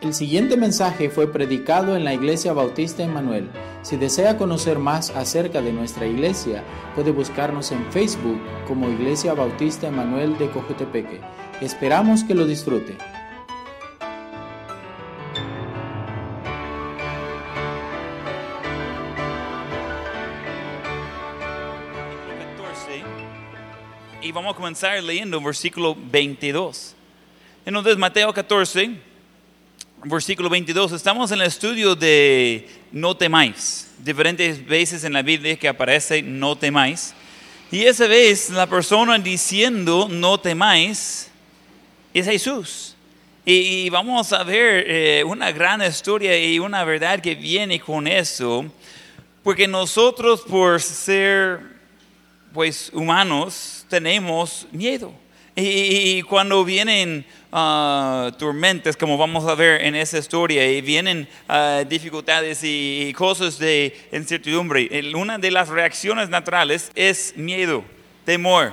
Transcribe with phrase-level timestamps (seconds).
[0.00, 3.50] El siguiente mensaje fue predicado en la Iglesia Bautista Emanuel.
[3.82, 9.88] Si desea conocer más acerca de nuestra iglesia, puede buscarnos en Facebook como Iglesia Bautista
[9.88, 11.20] Emanuel de Cojutepeque.
[11.60, 12.96] Esperamos que lo disfrute.
[24.22, 26.94] y vamos a comenzar leyendo versículo 22.
[27.64, 29.09] Entonces, Mateo 14,
[30.04, 33.88] versículo 22, estamos en el estudio de no temáis.
[33.98, 37.14] Diferentes veces en la Biblia que aparece no temáis.
[37.70, 41.30] Y esa vez la persona diciendo no temáis
[42.14, 42.96] es Jesús.
[43.44, 48.64] Y, vamos a ver eh, una gran historia y una verdad que viene con eso.
[49.42, 51.60] Porque nosotros por ser
[52.52, 55.12] pues humanos tenemos miedo.
[55.62, 61.84] Y, cuando vienen uh, tormentas, como vamos a ver en esa historia, y vienen uh,
[61.86, 67.84] dificultades y, cosas de incertidumbre, una de las reacciones naturales es miedo,
[68.24, 68.72] temor.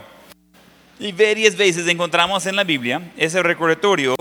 [0.99, 4.15] Y varias veces encontramos en la Biblia ese recordatorio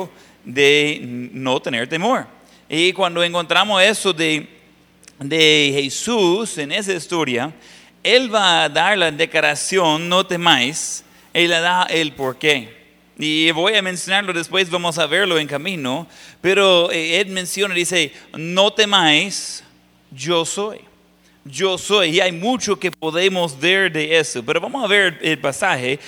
[0.44, 1.00] de
[1.32, 2.26] no tener temor.
[2.68, 4.48] Y cuando encontramos eso de,
[5.18, 7.52] de Jesús en esa historia,
[8.02, 11.04] Él va a dar la declaración, no temáis,
[11.36, 12.74] él le da el porqué.
[13.18, 16.06] Y voy a mencionarlo después, vamos a verlo en camino,
[16.40, 19.62] pero eh, Él menciona, dice, no temáis,
[20.10, 20.80] yo soy
[21.48, 22.16] yo soy.
[22.16, 24.42] Y hay mucho que podemos ver de eso.
[24.44, 25.98] Pero vamos a ver el pasaje,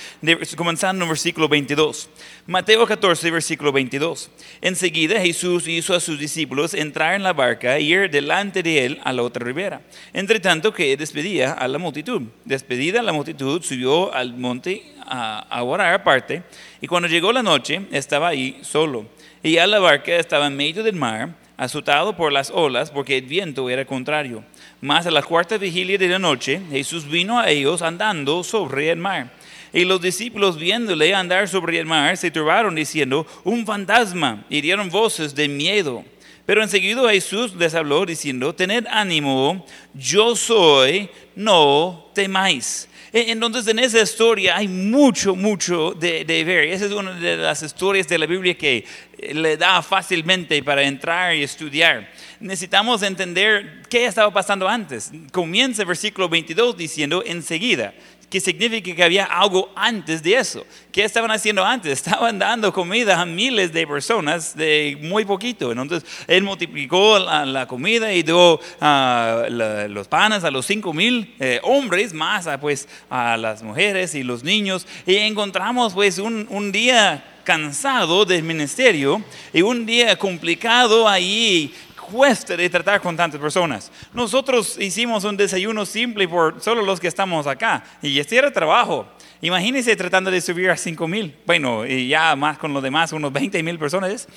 [0.55, 2.09] comenzando en versículo 22.
[2.47, 4.31] Mateo 14, versículo 22.
[4.61, 8.99] Enseguida Jesús hizo a sus discípulos entrar en la barca y ir delante de él
[9.03, 9.81] a la otra ribera.
[10.13, 12.23] Entre tanto que despedía a la multitud.
[12.45, 16.43] Despedida la multitud, subió al monte a, a orar aparte.
[16.81, 19.05] Y cuando llegó la noche, estaba ahí solo.
[19.41, 23.25] Y ya la barca estaba en medio del mar, azotado por las olas, porque el
[23.25, 24.43] viento era contrario.
[24.81, 28.97] Mas a la cuarta vigilia de la noche, Jesús vino a ellos andando sobre el
[28.97, 29.29] mar.
[29.73, 34.89] Y los discípulos viéndole andar sobre el mar se turbaron diciendo, un fantasma, y dieron
[34.89, 36.03] voces de miedo.
[36.45, 42.89] Pero enseguida Jesús les habló diciendo, tened ánimo, yo soy, no temáis.
[43.13, 46.69] E, entonces en esa historia hay mucho, mucho de, de, ver.
[46.69, 48.85] Esa es una de las historias de la Biblia que
[49.33, 52.09] le da fácilmente para entrar y estudiar
[52.39, 55.11] necesitamos entender qué estaba pasando antes.
[55.31, 57.93] Comienza el versículo 22 diciendo enseguida,
[58.29, 60.65] que significa que había algo antes de eso.
[60.91, 61.91] ¿Qué estaban haciendo antes?
[61.93, 65.71] Estaban dando comida a miles de personas de muy poquito.
[65.71, 71.59] Entonces, él multiplicó la, comida y dio ah, los panes a los cinco mil eh,
[71.63, 74.85] hombres, más a, pues, a las mujeres y los niños.
[75.05, 81.73] Y encontramos pues un, un día cansado del ministerio y un día complicado ahí
[82.11, 83.91] cuesta de tratar con tantas personas.
[84.13, 89.07] Nosotros hicimos un desayuno simple por solo los que estamos acá y este era trabajo.
[89.41, 93.31] Imagínense tratando de subir a 5 mil, bueno, y ya más con los demás, unos
[93.31, 94.27] 20 mil personas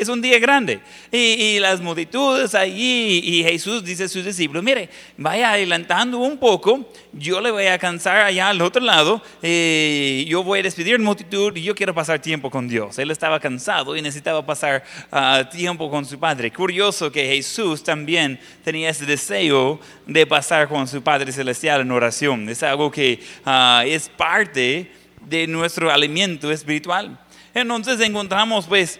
[0.00, 0.80] es un día grande.
[1.12, 4.88] Y, las multitudes allí, y Jesús dice a sus discípulos, mire,
[5.18, 10.42] vaya adelantando un poco, yo le voy a cansar allá al otro lado, eh, yo
[10.42, 12.98] voy a despedir multitud y yo quiero pasar tiempo con Dios.
[12.98, 16.50] Él estaba cansado y necesitaba pasar ah, tiempo con su Padre.
[16.50, 22.48] Curioso que Jesús también tenía ese deseo de pasar con su Padre Celestial en oración.
[22.48, 24.90] Es algo que ah, es parte
[25.26, 27.18] de nuestro alimento espiritual.
[27.52, 28.98] Entonces encontramos pues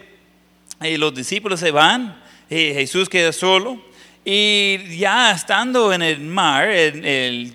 [0.81, 3.79] y los discípulos se van, y Jesús queda solo.
[4.23, 6.69] Y ya estando en el mar,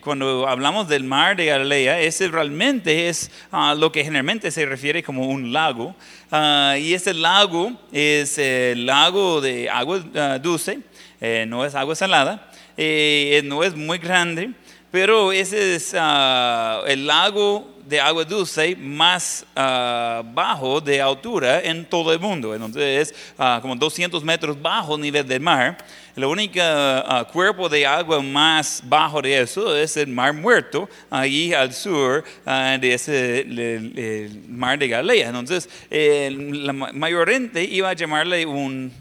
[0.00, 5.00] cuando hablamos del mar de Galilea, ese realmente es ah, lo que generalmente se refiere
[5.00, 5.94] como un lago.
[6.32, 10.80] Ah, y ese lago es el lago de agua ah, dulce,
[11.20, 14.50] eh, no es agua salada, eh, no es muy grande,
[14.90, 22.12] pero ese es el lago de agua dulce más ah, bajo de altura en todo
[22.12, 22.52] el mundo.
[22.52, 25.78] Entonces es ah, como 200 metros bajo nivel del mar.
[26.16, 31.52] El único ah, cuerpo de agua más bajo de eso es el mar muerto, ahí
[31.52, 35.28] al sur de ese el, mar de Galilea.
[35.28, 38.92] Entonces, la mayor gente iba a llamarle un,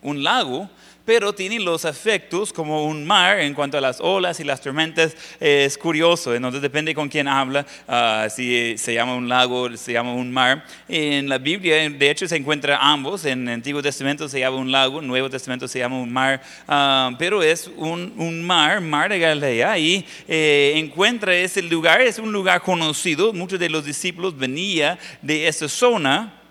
[0.00, 0.70] un lago
[1.04, 5.16] pero tiene los efectos como un mar en cuanto a las olas y las tormentas.
[5.40, 10.14] Es curioso, entonces depende con quién habla, ah, si se llama un lago, se llama
[10.14, 10.64] un mar.
[10.88, 13.24] En la Biblia, de hecho, se encuentra ambos.
[13.24, 16.12] En el Antiguo Testamento se llama un lago, en el Nuevo Testamento se llama un
[16.12, 22.00] mar, ah, pero es un, un, mar, mar de Galilea, y eh, encuentra ese lugar,
[22.00, 23.32] es un lugar conocido.
[23.32, 26.41] Muchos de los discípulos venían de esa zona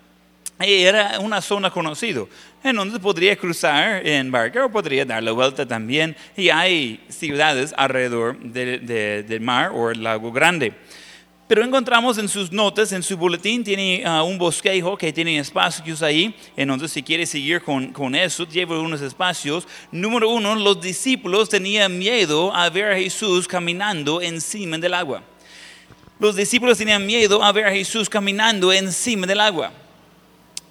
[0.70, 2.26] era una zona conocida,
[2.64, 6.16] en donde podría cruzar en barca o podría dar la vuelta también.
[6.38, 10.74] Y hay ciudades alrededor de- de- del mar o el lago grande.
[11.48, 16.02] Pero encontramos en sus notas, en su boletín, tiene ah, un bosquejo que tiene espacios
[16.02, 16.34] ahí.
[16.56, 19.68] Entonces, si quiere seguir con, con eso, lleva unos espacios.
[19.92, 25.24] Número uno, los discípulos tenían miedo a ver a Jesús caminando encima del agua.
[26.20, 29.74] Los discípulos tenían miedo a ver a Jesús caminando encima del agua.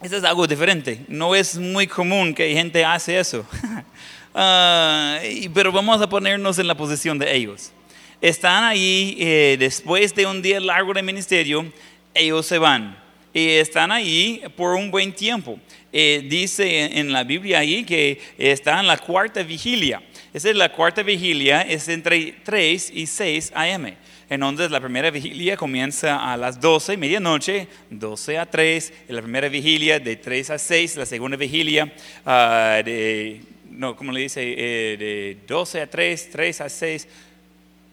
[0.03, 1.01] Eso es algo diferente.
[1.09, 3.45] No es muy común que gente hace eso.
[4.33, 5.19] Ah,
[5.53, 7.73] pero vamos a ponernos en la posición de ellos.
[8.21, 11.67] Están ahí eh, después de un día largo de ministerio,
[12.15, 12.97] ellos se van.
[13.35, 15.59] Y están ahí por un buen tiempo.
[15.93, 20.01] Eh, dice en- en la Biblia ahí que está en la cuarta vigilia.
[20.33, 23.97] Esa es la cuarta vigilia, es entre 3 y 6 a.m.
[24.31, 29.49] Entonces la primera vigilia comienza a las 12, medianoche, 12 a 3, y la primera
[29.49, 31.93] vigilia de 3 a 6, la segunda vigilia
[32.25, 34.55] ah, de, no, ¿cómo le dice?
[34.57, 37.09] Eh, de 12 a 3, 3 a 6,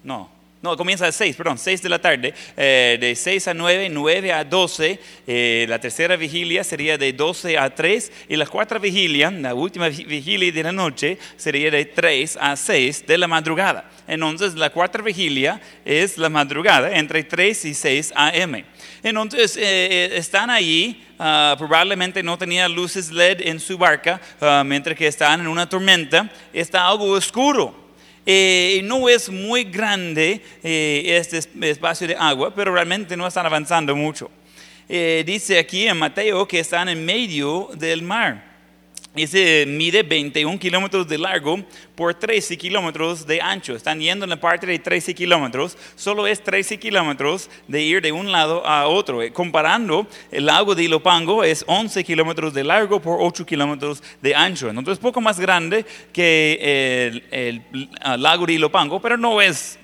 [0.04, 0.30] no,
[0.62, 4.34] no, comienza a 6, perdón, 6 de la tarde, eh, de 6 a 9, 9
[4.34, 9.30] a 12, eh, la tercera vigilia sería de 12 a 3 y la cuarta vigilia,
[9.30, 13.90] la última vi- vigilia de la noche, sería de 3 a 6 de la madrugada.
[14.08, 18.66] Entonces la cuarta vigilia es la madrugada entre 3 y 6 a.m.
[19.04, 24.64] Entonces eh, eh, están allí, ah, probablemente no tenía luces LED en su barca, ah,
[24.66, 27.87] mientras que están en una tormenta, está algo oscuro.
[28.30, 33.46] Eh, no es muy grande eh, este es- espacio de agua, pero realmente no están
[33.46, 34.30] avanzando mucho.
[34.90, 38.47] Eh, dice aquí en Mateo que están en medio del mar.
[39.18, 41.60] Ese mide 21 kilómetros de largo
[41.96, 43.76] por 13 kilómetros de ancho.
[43.76, 45.76] Están yendo en la parte de 13 kilómetros.
[45.96, 49.24] Solo es 13 kilómetros de ir de un lado a otro.
[49.24, 54.36] Eh, Comparando, el lago de Ilopango es 11 kilómetros de largo por 8 kilómetros de
[54.36, 54.70] ancho.
[54.70, 59.80] Entonces, poco más grande que el, el, ah, lago de Ilopango, pero no es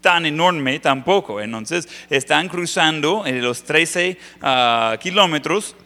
[0.00, 1.40] tan enorme tampoco.
[1.40, 5.76] Entonces, están cruzando eh, los 13 ah, kilómetros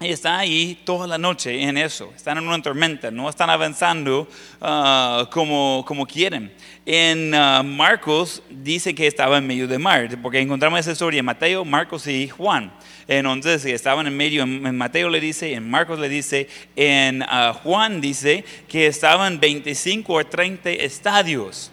[0.00, 2.12] y está ahí toda la noche en eso.
[2.14, 4.28] Están en una tormenta, no están avanzando
[4.60, 6.52] ah, como, como quieren.
[6.86, 11.24] En ah, Marcos dice que estaba en medio del mar, porque encontramos esa historia en
[11.24, 12.72] Mateo, Marcos y Juan.
[13.08, 18.00] Entonces estaban en medio, en Mateo le dice, en Marcos le dice, en ah, Juan
[18.00, 21.72] dice que estaban 25 o 30 estadios.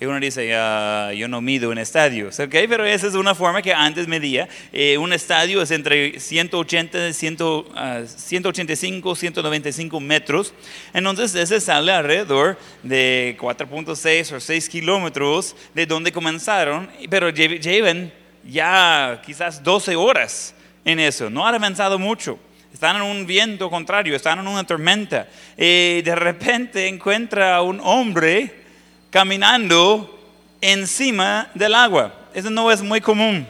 [0.00, 2.50] Y uno dice, "Ah, yo no mido en estadios, ¿ok?
[2.68, 4.48] Pero esa es una forma que antes medía.
[4.72, 7.36] Eh, un estadio es entre 180, 100,
[7.76, 10.52] ah, 185, 195 metros.
[10.92, 18.12] Entonces, ese sale alrededor de 4.6 o 6 kilómetros de donde comenzaron, pero lle- llevan
[18.44, 20.54] ya quizás 12 horas
[20.84, 21.30] en eso.
[21.30, 22.38] No han avanzado mucho.
[22.72, 25.28] Están en un viento contrario, están en una tormenta.
[25.56, 28.63] Y de repente encuentra a un hombre
[29.14, 30.10] caminando
[30.60, 32.12] encima del agua.
[32.34, 33.46] Eso no es muy común.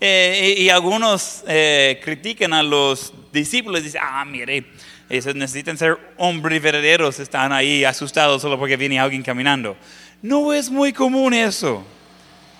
[0.00, 4.64] Eh, y, algunos eh, critican a los discípulos y dicen, ah, mire,
[5.10, 9.76] esos necesitan ser hombres verdaderos, están ahí asustados solo porque viene alguien caminando.
[10.22, 11.84] No es muy común eso.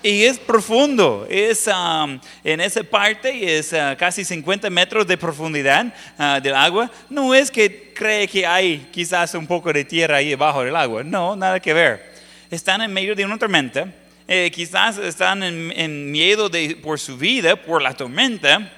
[0.03, 5.85] Y es profundo, es um, en esa parte es uh, casi 50 metros de profundidad
[6.19, 6.91] uh, del agua.
[7.09, 11.01] No es que cree que hay quizás un poco de tierra ahí debajo del agua,
[11.01, 12.14] no, nada que ver.
[12.51, 13.91] Están en medio de una tormenta,
[14.27, 18.71] eh, quizás están en, en miedo de, por su vida, por la tormenta.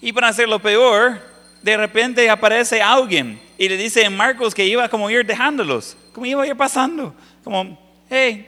[0.00, 1.20] Y para hacerlo peor,
[1.62, 6.26] de repente aparece alguien y le dice en Marcos que iba como ir dejándolos, como
[6.26, 7.78] iba a ir pasando, como,
[8.08, 8.46] hey.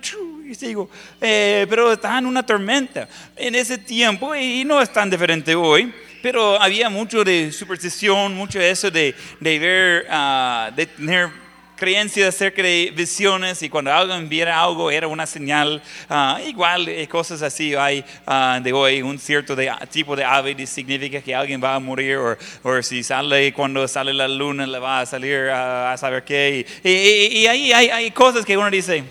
[0.00, 0.88] Chu, Y sigo,
[1.20, 3.08] Eh, pero están en una tormenta.
[3.36, 8.58] En ese tiempo, y no es tan diferente hoy, pero había mucho de superstición, mucho
[8.58, 11.43] de eso de, de ver, ah, de tener
[11.76, 15.82] creencias acerca de visiones y cuando alguien viera algo era una señal.
[16.08, 19.56] ah, igual cosas así hay ah, de hoy, un cierto
[19.90, 22.18] tipo de ave que significa que alguien va a morir
[22.62, 26.66] o, si sale cuando sale la luna le va a salir a saber qué.
[26.82, 29.04] Y, y- y ahí hay, hay cosas que uno dice.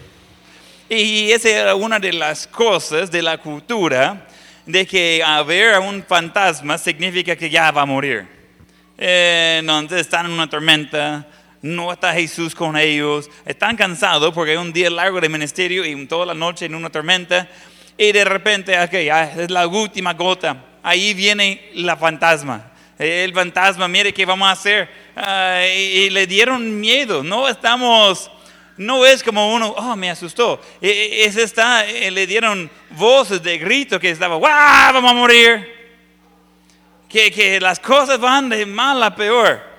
[0.90, 4.28] Y esa era una de las cosas de la cultura
[4.66, 8.28] de que a ver a un fantasma significa que ya va a morir.
[8.98, 11.26] Eh, entonces están en una tormenta,
[11.64, 16.06] no está Jesús con ellos, están cansados porque es un día largo de ministerio y
[16.06, 17.50] toda la noche en una tormenta
[17.98, 22.70] y de repente, ok, ya es la última gota, ahí viene la fantasma.
[23.00, 24.90] El fantasma, mire qué vamos a hacer.
[25.16, 28.30] Ah, y, le dieron miedo, no estamos,
[28.78, 30.62] no es como uno, oh, me asustó.
[30.82, 34.94] E- e- Es está, eh, le dieron voces de grito que estaba, ¡guau!
[34.94, 35.74] Vamos a morir.
[37.10, 39.73] que, que las cosas van de mal a peor.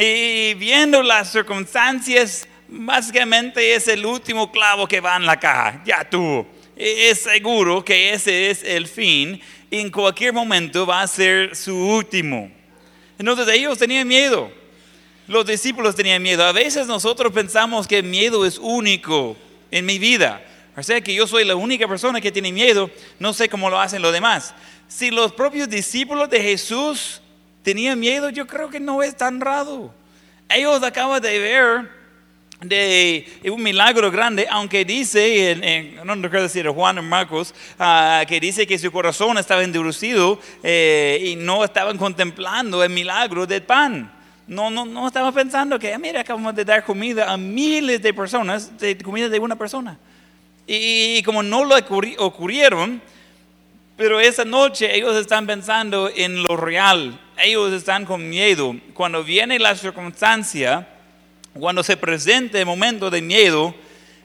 [0.00, 5.82] Y viendo las circunstancias, básicamente es el último clavo que va en la caja.
[5.84, 6.46] Ya tuvo.
[6.76, 9.40] Es seguro que ese es el fin.
[9.68, 12.48] Y en cualquier momento va a ser su último.
[13.18, 14.52] Entonces ellos tenían miedo.
[15.26, 16.44] Los discípulos tenían miedo.
[16.44, 19.36] A veces nosotros pensamos que el miedo es único
[19.72, 20.40] en mi vida.
[20.76, 22.88] O sea que yo soy la única persona que tiene miedo.
[23.18, 24.54] No sé cómo lo hacen los demás.
[24.86, 27.20] Si los propios discípulos de Jesús
[27.62, 29.92] tenían miedo, yo creo que no es tan raro.
[30.48, 31.98] Ellos acaban de ver
[32.60, 38.24] de un milagro grande, aunque dice, en, no recuerdo si era Juan o Marcos, ah,
[38.26, 43.62] que dice que su corazón estaba endurecido eh, y no estaban contemplando el milagro del
[43.62, 44.12] pan.
[44.48, 48.12] No, no, no estaban pensando que, ah, mira, acabamos de dar comida a miles de
[48.12, 49.96] personas, de comida de una persona.
[50.66, 51.76] Y, como no lo
[52.18, 53.00] ocurrieron,
[53.96, 58.76] pero esa noche ellos están pensando en lo real, ellos están con miedo.
[58.94, 60.88] Cuando viene la circunstancia,
[61.54, 63.74] cuando se presenta el momento de miedo,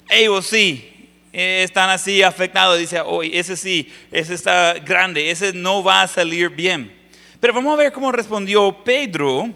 [0.10, 2.78] ellos sí eh, están así afectados.
[2.78, 6.94] Dice, hoy ese sí, ese está grande, ese no va a salir bien.
[7.40, 9.50] Pero vamos a ver cómo respondió Pedro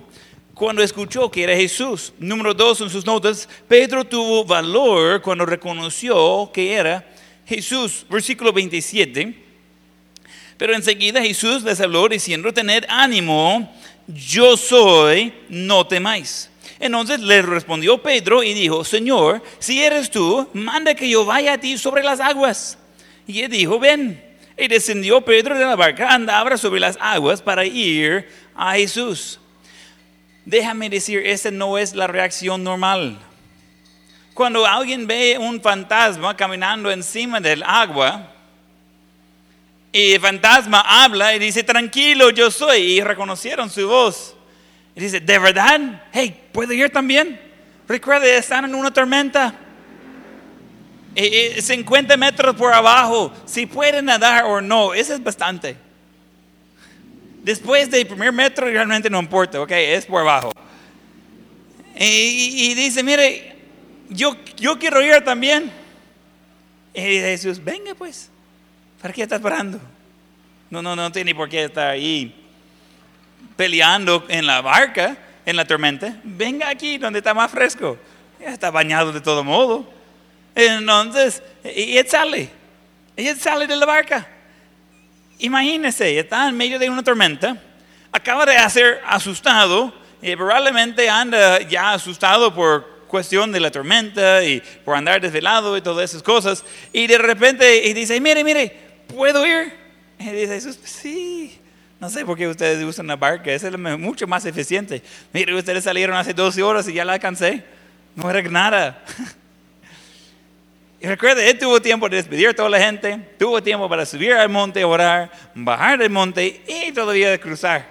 [0.54, 2.14] cuando escuchó que era Jesús.
[2.20, 7.08] Número dos en sus notas, Pedro tuvo valor cuando reconoció que era
[7.46, 8.06] Jesús.
[8.10, 9.47] Versículo 27.
[10.58, 13.72] Pero enseguida Jesús les habló diciendo, tened ánimo,
[14.08, 16.50] yo soy, no temáis.
[16.80, 21.58] Entonces le respondió Pedro y dijo, Señor, si eres tú, manda que yo vaya a
[21.58, 22.78] ti sobre las aguas.
[23.28, 24.24] Y él dijo, ven.
[24.58, 29.40] Y descendió Pedro de la barca, andaba sobre las aguas para ir a Jesús.
[30.46, 33.20] Déjame decir, esa no es la reacción normal.
[34.34, 38.34] Cuando alguien ve un fantasma caminando encima del agua,
[39.98, 44.36] y el fantasma habla y dice, tranquilo, yo soy, y reconocieron su voz.
[44.96, 46.04] Y dice, ¿de verdad?
[46.12, 47.39] Hey, ¿puedo ir también?
[47.88, 49.56] Recuerde, están en una tormenta.
[51.60, 55.75] 50 metros por abajo, si pueden nadar o no, eso es bastante.
[57.42, 60.51] Después del primer metro realmente no importa, ok, es por abajo.
[62.00, 63.56] Y, dice, mire,
[64.10, 65.72] yo, yo quiero ir también.
[66.94, 68.30] Y dice Jesús, venga pues,
[69.01, 69.80] ¿para qué estás parando?
[70.70, 72.44] No, no, no tiene por qué estar ahí
[73.56, 77.98] peleando en la barca, en la tormenta, venga aquí donde está más fresco.
[78.39, 79.92] Ya está bañado de todo modo.
[80.54, 82.50] Entonces, y él sale.
[83.16, 84.27] Él sale de la barca.
[85.39, 87.62] Imagínese, está en medio de una tormenta,
[88.12, 94.62] acaba de hacer asustado, y probablemente anda ya asustado por cuestión de la tormenta y
[94.84, 98.87] por andar desvelado y todas esas cosas, y de repente y dice, mire, mire,
[99.18, 99.74] ¿puedo ir?
[100.20, 101.60] Y dice Jesús, sí,
[102.00, 103.64] no sé por qué ustedes usan una barca, es
[104.00, 105.02] mucho más eficiente.
[105.34, 107.64] Mire, ustedes salieron hace 12 horas y ya la alcancé.
[108.16, 109.04] No era nada.
[111.00, 114.34] Y recuerde, él tuvo tiempo de despedir a toda la gente, tuvo tiempo para subir
[114.34, 117.86] al monte, orar, bajar del monte y todavía de cruzar.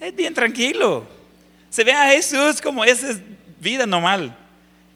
[0.00, 1.06] Es bien tranquilo.
[1.70, 3.20] Se ve a Jesús como esa es
[3.60, 4.36] vida normal.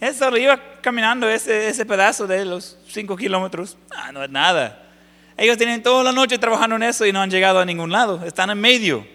[0.00, 3.76] Él solo iba caminando ese, ese pedazo de los 5 kilómetros.
[3.88, 4.85] Ah, no es nada.
[5.36, 8.24] Ellos tienen toda la noche trabajando en eso y no han llegado a ningún lado.
[8.24, 9.06] Están en medio.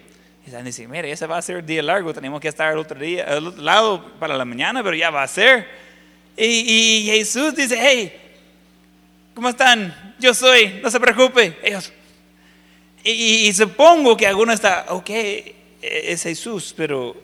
[0.44, 2.14] Y están diciendo, mire, ese va a ser el día largo.
[2.14, 5.24] Tenemos que estar al otro, día, al otro lado para la mañana, pero ya va
[5.24, 5.68] a ser.
[6.38, 8.14] Y, Jesús dice, hey,
[9.34, 10.16] ¿cómo están?
[10.20, 11.58] Yo soy, no se preocupe.
[11.64, 11.92] Ellos,
[13.04, 15.10] y, supongo que alguno está, ok,
[15.82, 17.16] es Jesús, pero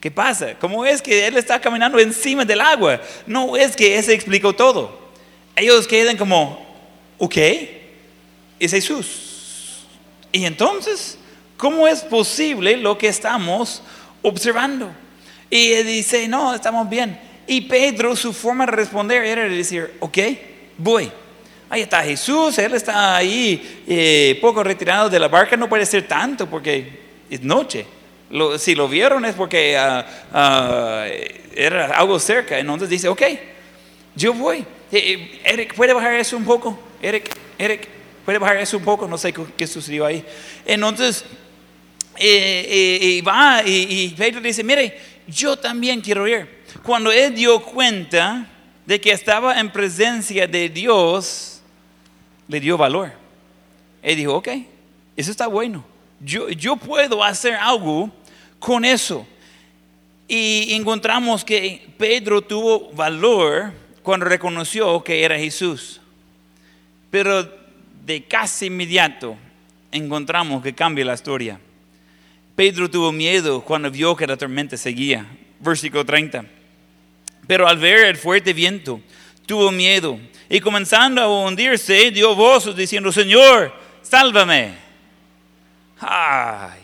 [0.00, 0.54] ¿qué pasa?
[0.60, 3.00] ¿Cómo es que Él está caminando encima del agua?
[3.26, 5.10] No es que ese explicó todo.
[5.56, 6.69] Ellos quedan como,
[7.20, 7.36] ok,
[8.58, 9.84] es Jesús.
[10.32, 11.18] Y entonces,
[11.56, 13.82] ¿cómo es posible lo que estamos
[14.22, 14.90] observando?
[15.50, 17.20] Y dice, no, estamos bien.
[17.46, 20.18] Y Pedro, su forma de responder era decir, ok,
[20.78, 21.12] voy.
[21.68, 26.08] Ahí está Jesús, él está ahí eh, poco retirado de la barca, no puede ser
[26.08, 27.86] tanto porque es noche.
[28.58, 31.06] si lo vieron es porque ah, ah,
[31.54, 32.58] era algo cerca.
[32.58, 33.22] Entonces dice, ok,
[34.16, 34.58] yo voy.
[34.58, 36.89] Eh, eh, Eric, ¿puede bajar eso un poco?
[37.02, 37.88] Eric, Eric,
[38.24, 39.08] ¿puede bajar eso un poco?
[39.08, 40.24] No sé qué sucedió ahí.
[40.64, 41.24] Entonces,
[42.18, 46.60] y va y, y Pedro dice, mire, yo también quiero ir.
[46.82, 48.46] Cuando él dio cuenta
[48.86, 51.62] de que estaba en presencia de Dios,
[52.48, 53.12] le dio valor.
[54.02, 54.48] Él dijo, ok,
[55.16, 55.84] eso está bueno.
[56.20, 58.10] Yo, yo puedo hacer algo
[58.58, 59.26] con eso.
[60.28, 66.00] Y encontramos que Pedro tuvo valor cuando reconoció que era Jesús.
[67.10, 67.48] Pero
[68.04, 69.36] de casi inmediato,
[69.92, 71.60] encontramos que cambia la historia.
[72.54, 75.26] Pedro tuvo miedo cuando vio que la tormenta seguía.
[75.60, 76.44] Versículo 30.
[77.46, 79.00] Pero al ver el fuerte viento,
[79.46, 84.74] tuvo miedo y comenzando a hundirse, dio voces diciendo, Señor, sálvame.
[86.00, 86.80] Ay.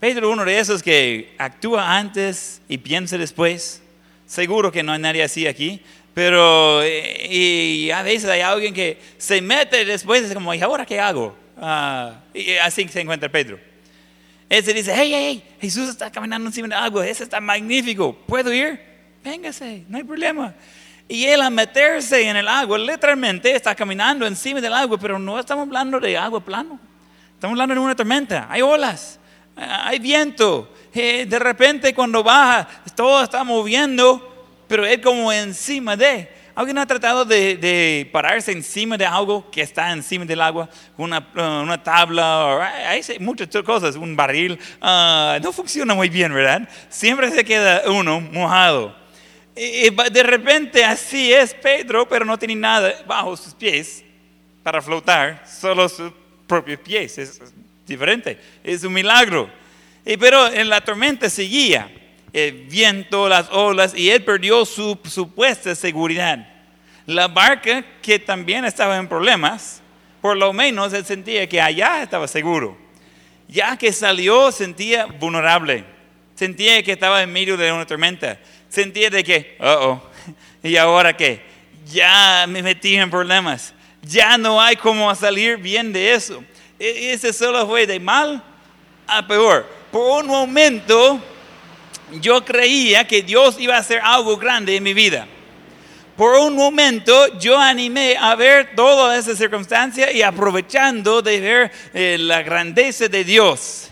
[0.00, 3.82] Pedro, uno de esos que actúa antes y piensa después.
[4.26, 5.82] Seguro que no hay nadie así aquí,
[6.18, 10.98] pero y, a veces hay alguien que se mete después, es como, ¿y ahora qué
[10.98, 11.32] hago?
[11.56, 13.60] Ah, y así se encuentra Pedro.
[14.48, 18.18] Él se dice, hey, hey, hey, Jesús está caminando encima del agua, eso está magnífico,
[18.26, 18.80] ¿puedo ir?
[19.22, 20.56] Véngase, no hay problema.
[21.06, 25.38] Y él a meterse en el agua, literalmente está caminando encima del agua, pero no
[25.38, 26.80] estamos hablando de agua plano.
[27.34, 29.20] Estamos hablando de una tormenta, hay olas,
[29.54, 30.74] hay viento.
[30.92, 34.37] Eh, de repente cuando baja, todo está moviendo,
[34.68, 36.28] pero él como encima de.
[36.54, 40.68] ¿Alguien ha tratado de, pararse encima de algo que está encima del agua?
[40.96, 44.58] Una, uh, una tabla, hay muchas cosas, un barril.
[44.82, 46.68] Uh, no funciona muy bien, ¿verdad?
[46.88, 48.92] Siempre se queda uno mojado.
[49.54, 54.04] Y de repente así es Pedro, pero no tiene nada bajo sus pies
[54.64, 56.12] para flotar, solo sus
[56.48, 57.18] propios pies.
[57.18, 57.40] Es
[57.86, 59.48] diferente, es un milagro.
[60.04, 61.88] Y, pero en la tormenta seguía
[62.46, 66.46] el viento, las olas, y él perdió su supuesta seguridad.
[67.06, 69.80] La barca, que también estaba en problemas,
[70.20, 72.76] por lo menos él sentía que allá estaba seguro.
[73.48, 75.84] Ya que salió, sentía vulnerable.
[76.34, 78.38] Sentía que estaba en medio de una tormenta.
[78.68, 80.02] Sentía de que, oh,
[80.62, 81.42] ¿y ahora qué?
[81.86, 83.74] Ya me metí en problemas.
[84.02, 86.44] Ya no hay cómo salir bien de eso.
[86.78, 88.42] E, ese solo fue de mal
[89.06, 89.66] a peor.
[89.90, 91.20] Por un momento
[92.20, 95.26] yo creía que Dios iba a hacer algo grande en mi vida.
[96.16, 102.16] Por un momento yo animé a ver toda esa circunstancia y aprovechando de ver eh,
[102.18, 103.88] la grandeza de Dios.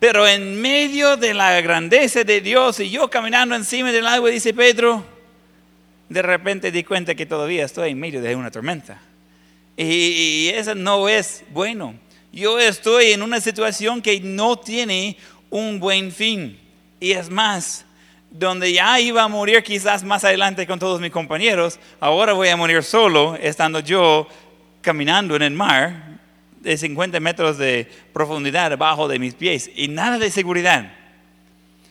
[0.00, 4.52] Pero en medio de la grandeza de Dios y yo caminando encima del agua, dice
[4.52, 5.04] Pedro,
[6.08, 9.00] de repente di cuenta que todavía estoy en medio de una tormenta.
[9.76, 11.94] Y, y eso no es bueno.
[12.32, 15.16] Yo estoy en una situación que no tiene
[15.50, 16.58] un buen fin.
[17.00, 17.84] Y es más,
[18.30, 22.56] donde ya iba a morir quizás más adelante con todos mis compañeros, ahora voy a
[22.56, 24.28] morir solo, estando yo
[24.80, 26.18] caminando en el mar
[26.60, 30.92] de 50 metros de profundidad abajo de mis pies y nada de seguridad.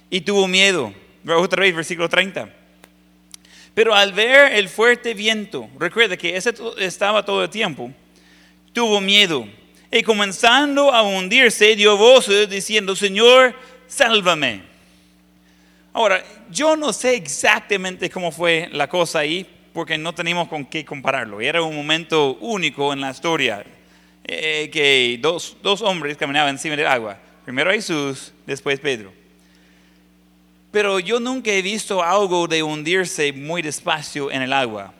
[0.09, 0.93] Y tuvo miedo.
[1.27, 2.49] Otra vez, versículo 30.
[3.73, 7.91] Pero al ver el fuerte viento, recuerda que ese estaba todo el tiempo,
[8.73, 9.47] tuvo miedo.
[9.91, 13.55] Y comenzando a hundirse, dio voces diciendo, Señor,
[13.87, 14.63] sálvame.
[15.97, 20.85] Ahora, yo no sé exactamente cómo fue la cosa ahí, porque no tenemos con qué
[20.85, 21.41] compararlo.
[21.41, 23.65] Era un momento único en la historia,
[24.23, 27.17] eh, que dos, dos hombres caminaban encima del agua.
[27.45, 29.11] Primero Jesús, después Pedro.
[30.69, 34.93] Pero yo nunca he visto algo de hundirse muy despacio en el agua.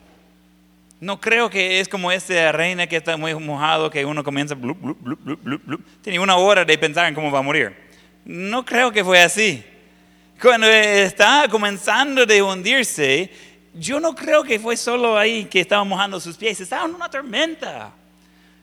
[0.99, 4.79] No creo que es como esta reina que está muy mojado, que uno comienza, blup,
[4.81, 4.97] blup,
[5.43, 7.75] blup, tiene una hora de pensar en cómo va a morir.
[8.25, 9.63] No creo que fue así.
[10.41, 13.31] Cuando estaba comenzando de hundirse,
[13.73, 17.09] yo no creo que fue solo ahí que estaba mojando sus pies, estaba en una
[17.09, 17.91] tormenta.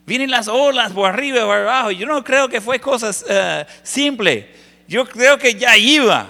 [0.07, 1.91] Vienen las olas por arriba por abajo.
[1.91, 4.45] Yo no creo que fue cosas uh, simples.
[4.87, 6.29] Yo creo que ya iba.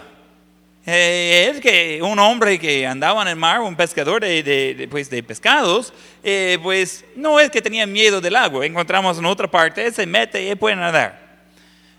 [0.86, 5.10] Eh, es que un hombre que andaba en el mar, un pescador de, de, pues
[5.10, 8.64] de pescados, eh, pues no es que tenía miedo del agua.
[8.64, 11.23] Encontramos en otra parte, se mete y puede nadar.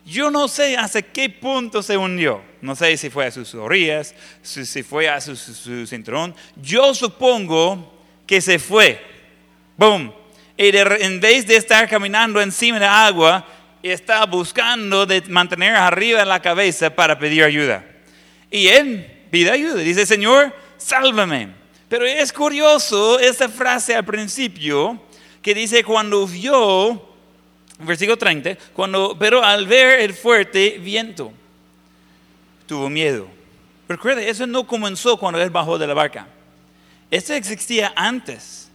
[0.06, 2.42] Yo no sé hasta qué punto se hundió.
[2.62, 4.14] No sé si fue a sus orillas,
[4.44, 5.36] si fue a su,
[5.88, 6.36] cinturón.
[6.56, 9.02] Yo supongo que se fue.
[9.76, 10.14] ¡Boom!
[10.56, 13.46] Y en vez de estar caminando encima de agua,
[13.82, 17.84] está buscando de mantener arriba la cabeza para pedir ayuda.
[18.52, 19.82] Y él pide ayuda.
[19.82, 21.50] Dice, Señor, sálvame.
[21.90, 25.02] Pero es curioso esa frase al principio
[25.42, 27.15] que dice, cuando vio
[27.80, 31.32] versículo 30, cuando, pero al ver el fuerte viento,
[32.68, 33.28] tuvo miedo.
[33.88, 36.28] Recuerde, eso no comenzó cuando él bajó de la barca.
[37.12, 38.70] Eso existía antes.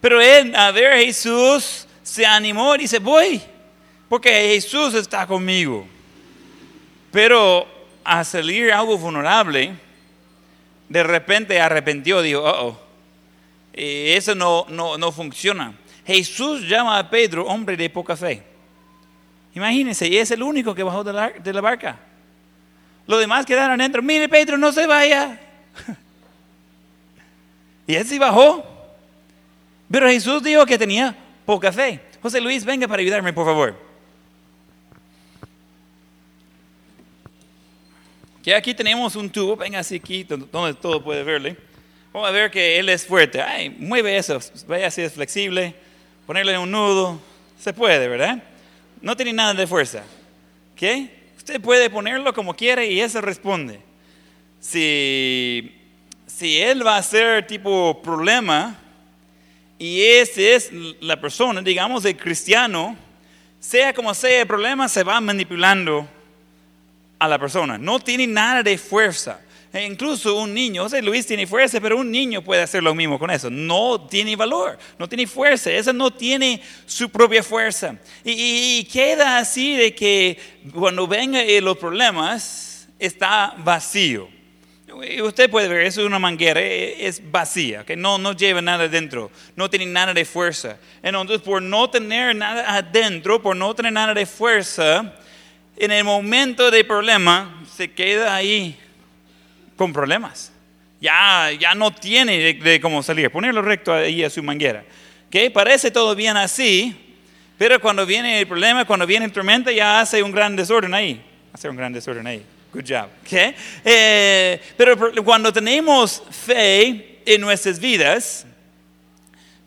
[0.00, 3.40] Pero él, a ver a Jesús, se animó y dice, voy,
[4.08, 5.86] porque Jesús está conmigo.
[7.10, 7.66] Pero
[8.04, 9.74] a salir algo vulnerable,
[10.88, 12.80] de repente arrepentió, dijo, oh, oh,
[13.72, 15.74] eso no, no, no funciona.
[16.06, 18.54] Jesús llama a Pedro hombre de poca fe.
[19.54, 21.96] Imagínense, y es el único que bajó de la, barca.
[23.06, 24.02] Los demás quedaron dentro.
[24.02, 25.40] Mire, Pedro, no se vaya.
[27.86, 28.64] y él sí bajó.
[29.90, 31.14] Pero Jesús dijo que tenía
[31.46, 32.00] poca fe.
[32.20, 33.80] José Luis, venga para ayudarme, por favor.
[38.42, 41.56] Que aquí tenemos un tubo, venga así aquí, donde todo puede verle.
[42.12, 43.40] Vamos a ver que él es fuerte.
[43.40, 45.74] Ay, mueve eso, vaya si es flexible
[46.26, 47.20] ponerle un nudo,
[47.58, 48.42] se puede, ¿verdad?
[49.00, 50.02] No tiene nada de fuerza.
[50.76, 51.24] ¿Qué?
[51.36, 53.80] Usted puede ponerlo como quiere y eso responde.
[54.60, 55.74] Si,
[56.26, 58.78] si él va a ser tipo problema
[59.78, 62.96] y esa es la persona, digamos, el cristiano,
[63.60, 66.08] sea como sea el problema, se va manipulando
[67.18, 67.78] a la persona.
[67.78, 69.40] No tiene nada de fuerza.
[69.74, 73.18] E incluso un niño, sea, Luis tiene fuerza, pero un niño puede hacer lo mismo
[73.18, 73.50] con eso.
[73.50, 77.98] No tiene valor, no tiene fuerza, eso no tiene su propia fuerza.
[78.24, 80.38] Y, y queda así de que
[80.72, 84.28] cuando vengan los problemas, está vacío.
[85.10, 88.62] Y Usted puede ver, eso es una manguera, eh, es vacía, que no, no lleva
[88.62, 90.78] nada dentro, no tiene nada de fuerza.
[91.02, 95.16] Entonces, por no tener nada adentro, por no tener nada de fuerza,
[95.76, 98.78] en el momento de problema, se queda ahí
[99.76, 100.52] con problemas.
[101.00, 103.30] Ya, ya no tiene de, de cómo salir.
[103.30, 104.84] Ponerlo recto ahí a su manguera.
[105.28, 105.52] ¿Ok?
[105.52, 106.96] Parece todo bien así,
[107.58, 111.22] pero cuando viene el problema, cuando viene el tormenta, ya hace un gran desorden ahí.
[111.52, 112.42] Hace un gran desorden ahí.
[112.72, 113.08] Good job.
[113.22, 113.54] ¿Ok?
[113.84, 118.46] Eh, pero cuando tenemos fe en nuestras vidas,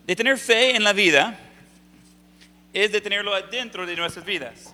[0.06, 1.38] de tener fe en la vida,
[2.74, 4.74] es de tenerlo adentro de nuestras vidas.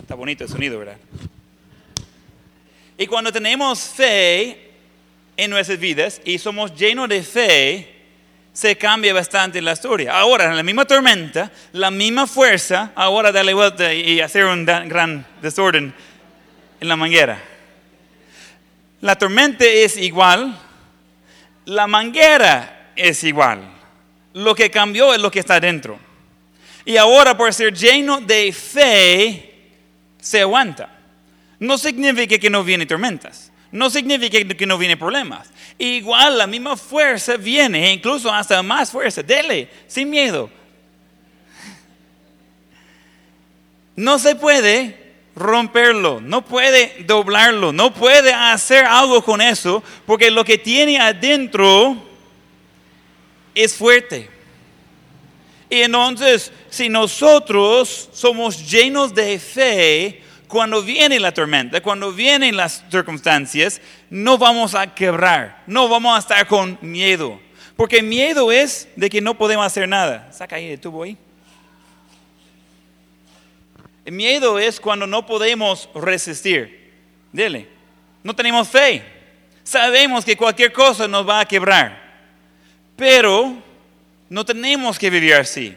[0.00, 0.96] Está bonito el sonido, ¿verdad?
[3.00, 4.72] Y cuando tenemos fe
[5.34, 7.94] en nuestras vidas y somos llenos de fe,
[8.52, 10.18] se cambia bastante la historia.
[10.18, 15.24] Ahora, en la misma tormenta, la misma fuerza, ahora darle vuelta y hacer un gran
[15.40, 15.94] desorden
[16.78, 17.42] en la manguera.
[19.00, 20.54] La tormenta es igual,
[21.64, 23.62] la manguera es igual.
[24.34, 25.98] Lo que cambió es lo que está dentro.
[26.84, 29.70] Y ahora, por ser lleno de fe,
[30.20, 30.99] se aguanta.
[31.60, 33.52] No significa que no vienen tormentas.
[33.70, 35.48] No significa que no vienen problemas.
[35.78, 39.22] Igual la misma fuerza viene, e incluso hasta más fuerza.
[39.22, 40.50] Dele, sin miedo.
[43.94, 50.44] No se puede romperlo, no puede doblarlo, no puede hacer algo con eso, porque lo
[50.44, 51.96] que tiene adentro
[53.54, 54.28] es fuerte.
[55.68, 62.84] Y entonces, si nosotros somos llenos de fe, cuando viene la tormenta, cuando vienen las
[62.90, 67.40] circunstancias, no vamos a quebrar, no vamos a estar con miedo.
[67.76, 70.30] Porque miedo es de que no podemos hacer nada.
[70.32, 71.16] Saca ahí el tubo ahí.
[74.04, 76.92] Miedo es cuando no podemos resistir.
[77.32, 77.68] Dile,
[78.24, 79.04] no tenemos fe.
[79.62, 82.10] Sabemos que cualquier cosa nos va a quebrar.
[82.96, 83.54] Pero
[84.28, 85.76] no tenemos que vivir así.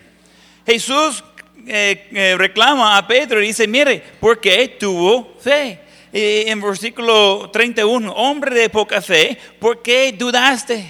[0.66, 1.24] Jesús
[1.68, 5.80] eh, eh, reclama a Pedro y dice, mire, porque tuvo fe.
[6.12, 10.86] Y en versículo 31, hombre de poca fe, ¿por qué dudaste?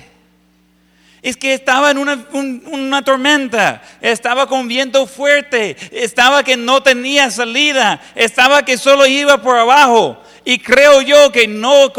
[1.21, 6.83] Es que estaba en una, un- una tormenta, estaba con viento fuerte, estaba que no
[6.83, 10.21] tenía salida, estaba que solo iba por abajo.
[10.43, 11.93] Y creo yo que, no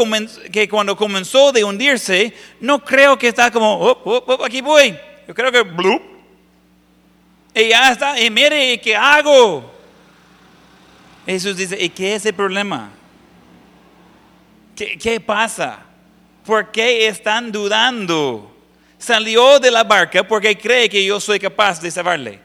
[0.51, 4.95] que cuando comenzó de hundirse, no creo que está como, "Oh, oh, oh, aquí voy.
[5.27, 6.03] Yo creo que, bloop.
[7.55, 9.71] Y ya está, y mire, ¿qué hago?
[11.25, 12.91] Jesús dice, ¿y qué es el problema?
[14.75, 15.79] ¿Qué, qué pasa?
[16.45, 18.53] ¿Por qué están dudando?
[18.97, 22.41] Salió de la barca porque cree que yo soy capaz de salvarle.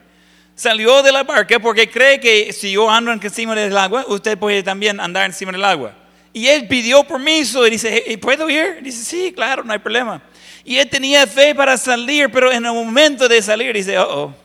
[0.55, 4.63] Salió de la barca porque cree que si yo ando encima del agua, usted puede
[4.63, 5.93] también andar encima del agua.
[6.31, 8.81] Y él pidió permiso y dice, "Hey, ¿puedo ir?
[8.81, 10.21] Dice, sí, claro, no hay problema.
[10.63, 14.40] Y él tenía fe para salir, pero en el momento de salir dice, oh, oh,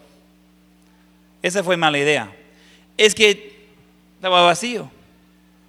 [1.42, 2.30] esa fue mala idea.
[2.96, 3.56] Es que
[4.16, 4.90] estaba vacío.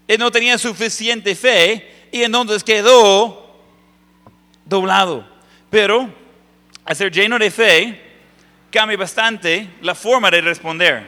[0.08, 3.56] Él no tenía suficiente fe y entonces quedó
[4.66, 5.28] doblado.
[5.70, 6.10] Pero
[6.86, 8.02] al ser lleno de fe,
[8.72, 11.04] cambia bastante la forma de responder.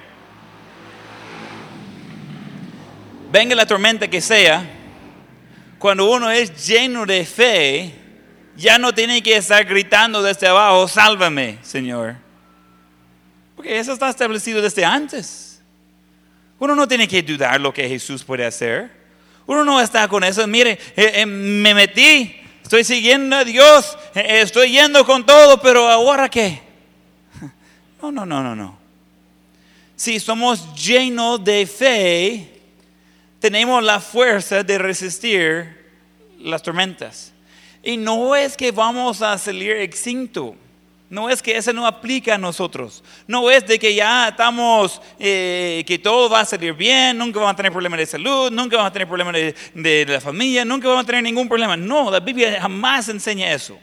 [3.31, 4.63] Venga la tormenta que sea,
[5.77, 7.93] cuando uno es lleno de fe,
[8.57, 12.15] ya no tiene que estar gritando desde abajo, sálvame, Señor.
[13.59, 15.59] Porque eso está establecido desde antes.
[16.59, 18.89] Uno no tiene que dudar lo que Jesús puede hacer.
[19.45, 20.47] Uno no está con eso.
[20.47, 25.89] Mire, eh, eh, me metí, estoy siguiendo a Dios, eh, estoy yendo con todo, pero
[25.89, 26.61] ahora qué?
[28.01, 28.79] No, no, no, no, no.
[29.97, 32.61] Si somos llenos de fe,
[33.41, 35.91] tenemos la fuerza de resistir
[36.39, 37.33] las tormentas.
[37.83, 40.55] Y no es que vamos a salir extinto.
[41.09, 43.03] No es que eso no aplica a nosotros.
[43.25, 47.53] No es de que ya estamos, eh, que todo va a salir bien, nunca vamos
[47.53, 51.03] a tener problemas de salud, nunca vamos a tener problemas de, la familia, nunca vamos
[51.03, 51.75] a tener ningún problema.
[51.75, 53.77] No, la Biblia jamás enseña eso.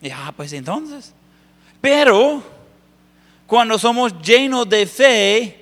[0.00, 1.12] Y, ah, pues entonces.
[1.80, 2.42] Pero
[3.46, 5.58] cuando somos llenos de fe,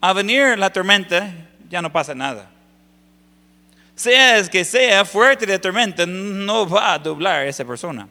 [0.00, 1.32] a venir la tormenta,
[1.70, 2.50] ya no pasa nada.
[3.94, 8.08] Sea que sea fuerte la tormenta, no va a doblar esa persona.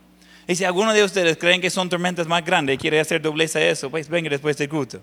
[0.48, 3.60] Y si alguno de ustedes creen que son tormentas más grandes y quiere hacer dobleza
[3.60, 5.02] a eso, pues venga después del culto.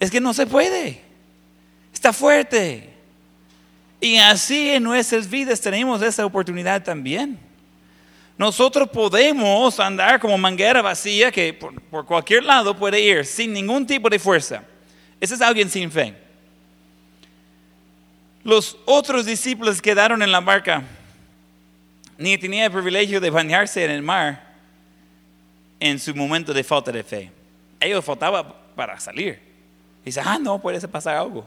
[0.00, 1.00] Es que no se puede.
[1.94, 2.90] Está fuerte.
[4.00, 7.38] Y así en nuestras vidas tenemos esa oportunidad también.
[8.36, 13.86] Nosotros podemos andar como manguera vacía que por, por, cualquier lado puede ir sin ningún
[13.86, 14.64] tipo de fuerza.
[15.20, 16.16] Ese es alguien sin fe.
[18.42, 20.82] Los otros discípulos quedaron en la barca.
[22.18, 24.49] Ni tenía el privilegio de bañarse en el mar
[25.80, 27.32] en su momento de falta de fe.
[27.80, 29.40] Ellos faltaban para salir.
[30.04, 31.46] Dice, ah, no, puede pasar algo.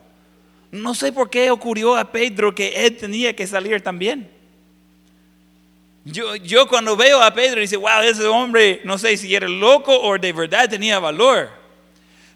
[0.71, 4.29] No sé por qué ocurrió a Pedro que él tenía que salir también.
[6.03, 9.95] Yo, yo cuando veo a Pedro dice, wow, ese hombre, no sé si era loco
[9.95, 11.49] o de verdad tenía valor.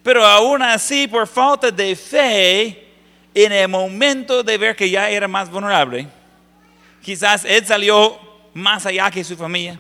[0.04, 2.88] Pero aún así, por falta de fe,
[3.34, 6.08] en el momento de ver que ya era más vulnerable,
[7.02, 8.18] quizás él salió
[8.54, 9.80] más allá que su familia.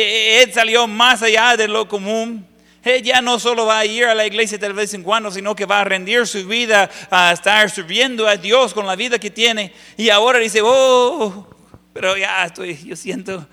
[0.00, 2.46] Él salió más allá de lo común.
[2.82, 5.54] Él ya no solo va a ir a la iglesia de vez en cuando, sino
[5.54, 9.30] que va a rendir su vida a estar sirviendo a Dios con la vida que
[9.30, 9.72] tiene.
[9.96, 11.46] Y ahora dice, oh,
[11.92, 13.46] pero ya estoy, yo siento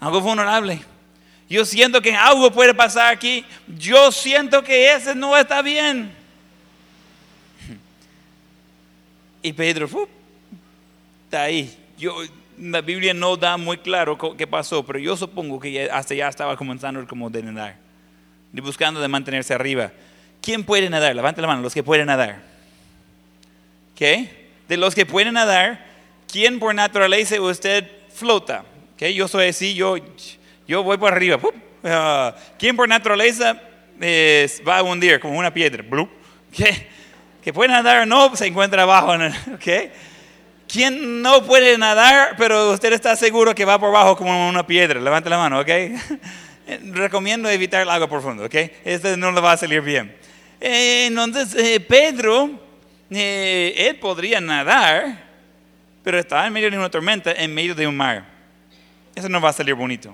[0.00, 0.80] algo vulnerable.
[1.48, 3.44] Yo siento que algo puede pasar aquí.
[3.78, 6.12] Yo siento que ese no está bien.
[9.42, 9.88] Y Pedro,
[11.24, 11.74] está ahí.
[11.98, 12.22] Yo,
[12.58, 16.56] la Biblia no da muy claro qué pasó, pero yo supongo que hasta ya estaba
[16.56, 17.76] comenzando como de nadar,
[18.52, 19.92] y buscando de mantenerse arriba.
[20.40, 21.14] ¿Quién puede nadar?
[21.16, 22.42] Levante la mano, los que pueden nadar.
[23.94, 24.48] ¿Qué?
[24.68, 25.84] De los que pueden nadar,
[26.30, 28.64] ¿quién por naturaleza usted flota?
[28.96, 29.14] ¿Qué?
[29.14, 29.96] Yo soy así, yo,
[30.68, 31.38] yo voy por arriba.
[31.42, 33.60] Uh, ¿Quién por naturaleza
[34.66, 35.84] va a hundir como una piedra?
[36.52, 36.88] ¿Qué?
[37.42, 39.12] Que puede nadar o no, se encuentra abajo.
[39.54, 39.66] ¿Ok?
[40.74, 45.00] ¿Quién no puede nadar, pero usted está seguro que va por abajo como una piedra?
[45.00, 45.68] Levante la mano, ¿ok?
[46.92, 48.54] Recomiendo evitar el agua profundo, ¿ok?
[48.84, 50.12] Este no le va a salir bien.
[50.60, 52.50] Eh, entonces, eh, Pedro,
[53.08, 55.24] eh, él podría nadar,
[56.02, 58.24] pero está en medio de una tormenta, en medio de un mar.
[59.14, 60.12] Eso no va a salir bonito.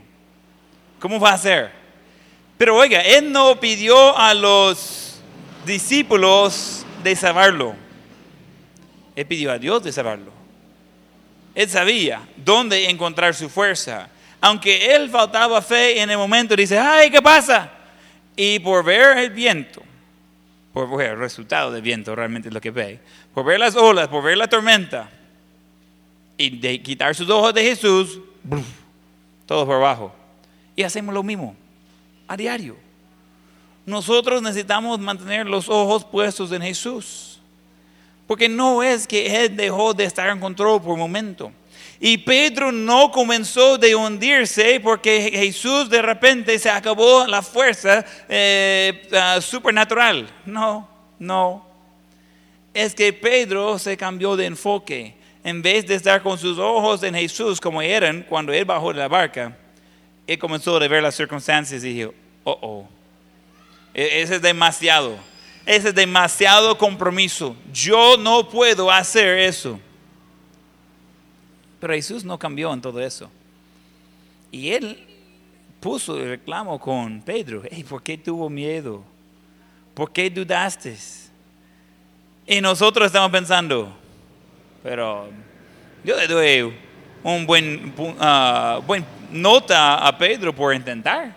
[0.99, 1.71] ¿Cómo va a ser?
[2.59, 5.23] Pero oiga, él no pidió a los
[5.65, 7.75] discípulos de salvarlo.
[9.17, 10.40] Él pidió a Dios de salvarlo.
[11.61, 14.09] Él sabía dónde encontrar su fuerza.
[14.41, 17.71] Aunque él faltaba fe en el momento, dice, ay, ¿qué pasa?
[18.35, 19.83] Y por ver el viento,
[20.73, 22.99] por ver el resultado del viento, realmente es lo que ve,
[23.35, 25.11] por ver las olas, por ver la tormenta,
[26.39, 28.21] y de quitar sus ojos de Jesús,
[29.45, 30.15] todo por abajo.
[30.75, 31.55] Y hacemos lo mismo,
[32.27, 32.79] a diario.
[33.85, 37.30] Nosotros necesitamos mantener los ojos puestos en Jesús.
[38.31, 41.51] Porque no es que él dejó de estar en control por un momento.
[41.99, 49.03] Y Pedro no comenzó de hundirse porque Jesús de repente se acabó la fuerza eh,
[49.11, 50.31] uh, supernatural.
[50.47, 50.89] No,
[51.19, 51.67] no.
[52.73, 55.17] Es que Pedro se cambió de enfoque.
[55.43, 59.01] En vez de estar con sus ojos en Jesús como eran cuando él bajó de
[59.01, 59.59] la barca,
[60.25, 62.15] él comenzó a ver las circunstancias y dijo,
[62.45, 62.89] oh, oh,
[63.93, 65.30] ese es demasiado
[65.77, 67.55] es demasiado compromiso.
[67.73, 69.79] Yo no puedo hacer eso.
[71.79, 73.31] Pero Jesús no cambió en todo eso.
[74.51, 75.07] Y él
[75.79, 77.63] puso el reclamo con Pedro.
[77.89, 79.05] ¿Por qué tuvo miedo?
[79.95, 80.97] ¿Por qué dudaste?
[82.49, 83.97] Y nosotros estamos pensando,
[84.83, 85.29] pero
[86.03, 86.75] yo le doy
[87.23, 91.33] un buen, uh, buen nota a Pedro por intentar.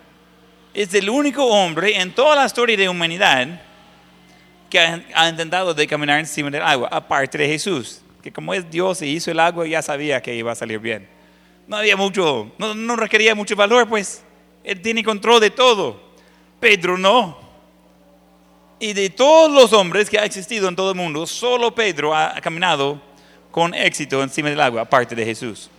[0.73, 3.61] Es el único hombre en toda la historia de humanidad
[4.73, 9.03] que ha, intentado de caminar encima del agua, aparte de Jesús, que como es Dios
[9.03, 11.07] y hizo el agua, ya sabía que iba a salir bien.
[11.67, 14.23] No había mucho, no, no requería mucho valor, pues
[14.63, 16.01] Él tiene control de todo.
[16.59, 17.37] Pedro no.
[18.79, 22.41] Y de todos los hombres que ha existido en todo el mundo, solo Pedro ha
[22.41, 22.99] caminado
[23.51, 25.69] con éxito encima del agua, aparte de Jesús.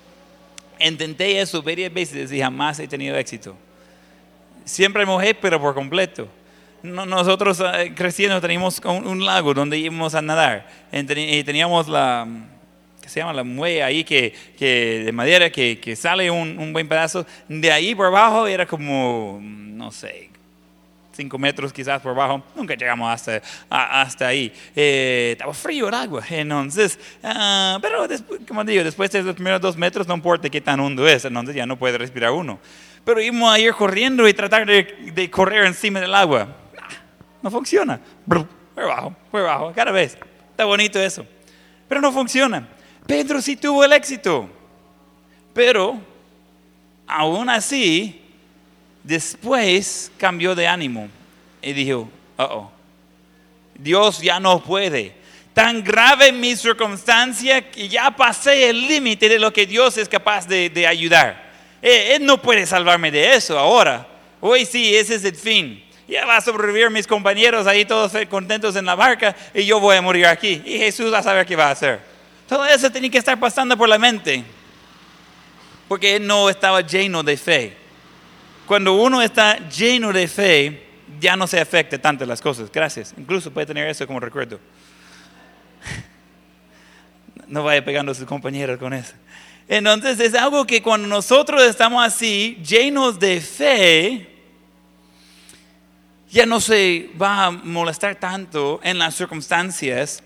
[0.78, 3.56] Intenté eso varias veces y jamás he tenido éxito.
[4.64, 6.28] Siempre mojé, pero por completo
[6.84, 12.28] nosotros eh, creciendo teníamos un, lago donde íbamos a nadar y teníamos la,
[13.00, 16.72] que se llama la muelle ahí que, que de madera que, que sale un, un,
[16.74, 17.26] buen pedazo.
[17.48, 20.28] De ahí por abajo era como, no sé,
[21.12, 24.52] cinco metros quizás por abajo, nunca llegamos hasta, hasta ahí.
[24.76, 29.62] Eh, estaba frío el agua, entonces, ah, pero después, como digo, después de los primeros
[29.62, 32.58] dos metros no importa qué tan hondo es, entonces ya no puede respirar uno.
[33.06, 36.63] Pero íbamos a ir corriendo y tratar de, de correr encima del agua.
[37.44, 38.00] No funciona.
[38.26, 40.16] Por abajo, por abajo, cada vez.
[40.50, 41.26] Está bonito eso.
[41.86, 42.66] Pero no funciona.
[43.06, 44.48] Pedro sí tuvo el éxito.
[45.52, 46.00] Pero,
[47.06, 48.18] aún así,
[49.02, 51.10] después cambió de ánimo
[51.60, 52.70] y dijo, oh,
[53.74, 55.14] Dios ya no puede.
[55.52, 60.48] Tan grave mi circunstancia que ya pasé el límite de lo que Dios es capaz
[60.48, 61.52] de, de ayudar.
[61.82, 64.08] Eh, Él no puede salvarme de eso ahora.
[64.40, 65.83] Hoy sí, ese es el fin.
[66.06, 69.96] Ya va a sobrevivir mis compañeros ahí todos contentos en la barca y yo voy
[69.96, 70.62] a morir aquí.
[70.64, 72.00] Y Jesús va a saber qué va a hacer.
[72.48, 74.44] Todo eso tenía que estar pasando por la mente.
[75.88, 77.76] Porque él no estaba lleno de fe.
[78.66, 80.86] Cuando uno está lleno de fe,
[81.20, 82.70] ya no se afecta tanto las cosas.
[82.70, 83.14] Gracias.
[83.16, 84.58] Incluso puede tener eso como recuerdo.
[87.46, 89.12] No vaya pegando a sus compañeros con eso.
[89.68, 94.33] Entonces es algo que cuando nosotros estamos así, llenos de fe,
[96.34, 100.20] ya no se va a molestar tanto en las circunstancias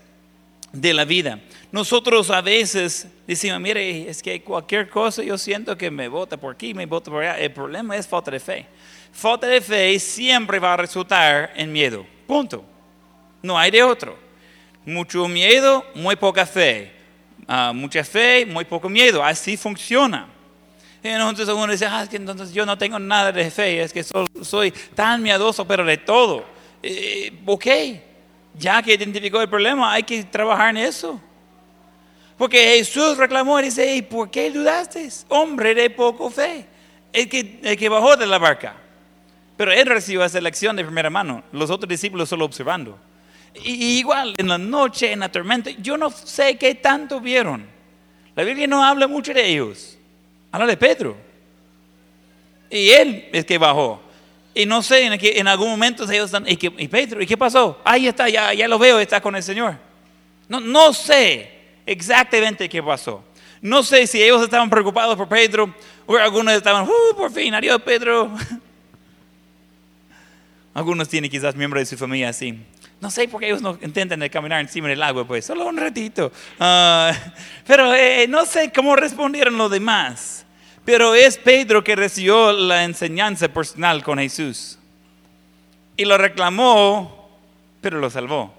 [0.73, 1.39] de la vida.
[1.71, 6.55] Nosotros a veces decimos, mire, es que cualquier cosa yo siento que me vota por
[6.55, 7.37] aquí, me vota por allá.
[7.37, 8.65] El problema es falta de fe.
[9.11, 12.03] Falta de fe siempre va a resultar en miedo.
[12.25, 12.65] Punto.
[13.43, 14.17] No hay de otro.
[14.87, 16.91] Mucho miedo, muy poca fe.
[17.47, 19.23] Ah, mucha fe, muy poco miedo.
[19.23, 20.27] Así funciona.
[21.01, 24.03] Entonces uno dice, ah, es que entonces yo no tengo nada de fe, es que
[24.03, 26.43] soy, soy tan miedoso, pero de todo.
[26.83, 27.65] Eh, ok,
[28.55, 31.21] ya que identificó el problema, hay que trabajar en eso.
[32.37, 35.09] Porque Jesús reclamó y dice, "¿Y ¿por qué dudaste?
[35.27, 36.65] Hombre de poco fe.
[37.11, 38.75] El que, el que bajó de la barca.
[39.57, 42.97] Pero él recibió esa lección de primera mano, los otros discípulos solo observando.
[43.55, 47.67] Y, y igual, en la noche, en la tormenta, yo no sé qué tanto vieron.
[48.35, 49.98] La Biblia no habla mucho de ellos.
[50.51, 51.17] Habla de Pedro.
[52.69, 54.01] Y él es que bajó.
[54.53, 57.21] Y no sé, en, que, en algún momento ellos están, ¿y, qué- y Pedro?
[57.21, 57.79] ¿Y qué pasó?
[57.83, 59.77] Ahí está, ya, ya lo veo, está con el Señor.
[60.47, 61.51] No, no sé
[61.85, 63.23] exactamente qué pasó.
[63.61, 65.73] No sé si ellos estaban preocupados por Pedro
[66.05, 68.31] o algunos estaban, uh, por fin, adiós Pedro.
[70.73, 72.57] Algunos tienen quizás miembros de su familia así.
[73.01, 76.31] No sé por qué ellos no intentan caminar encima del agua, pues, solo un ratito.
[76.59, 77.13] Ah,
[77.67, 80.45] pero eh, no sé cómo respondieron los demás.
[80.83, 84.77] Pero es Pedro que recibió la enseñanza personal con Jesús.
[85.95, 87.29] Y lo reclamó,
[87.81, 88.53] pero lo salvó.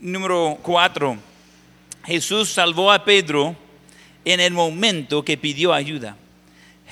[0.00, 1.16] Número cuatro.
[2.04, 3.54] Jesús salvó a Pedro
[4.24, 6.16] en el momento que pidió ayuda.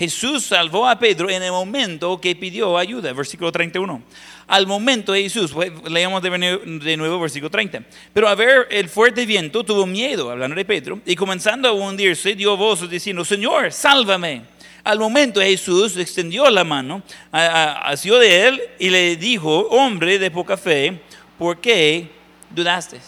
[0.00, 3.12] Jesús salvó a Pedro en el momento que pidió ayuda.
[3.12, 4.02] Versículo 31.
[4.46, 7.82] Al momento Jesús, pues, leamos de nuevo- de versículo 30.
[8.14, 12.34] Pero a ver el fuerte viento tuvo miedo, hablando de Pedro, y comenzando a hundirse,
[12.34, 14.40] dio voces diciendo, Señor, sálvame.
[14.84, 20.18] Al momento Jesús extendió la mano, a- a- asió de él y le dijo, hombre
[20.18, 20.98] de poca fe,
[21.38, 22.08] ¿por qué
[22.48, 22.98] dudaste?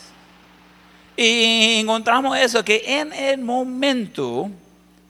[1.17, 4.51] Y encontramos eso, que en el momento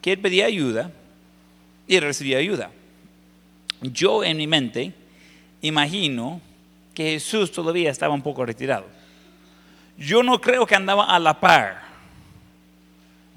[0.00, 0.92] que él pedía ayuda,
[1.92, 2.70] y recibía ayuda.
[3.82, 4.94] Yo en mi mente
[5.60, 6.40] imagino
[6.94, 8.86] que Jesús todavía estaba un poco retirado.
[9.98, 11.82] Yo no creo que andaba a la par.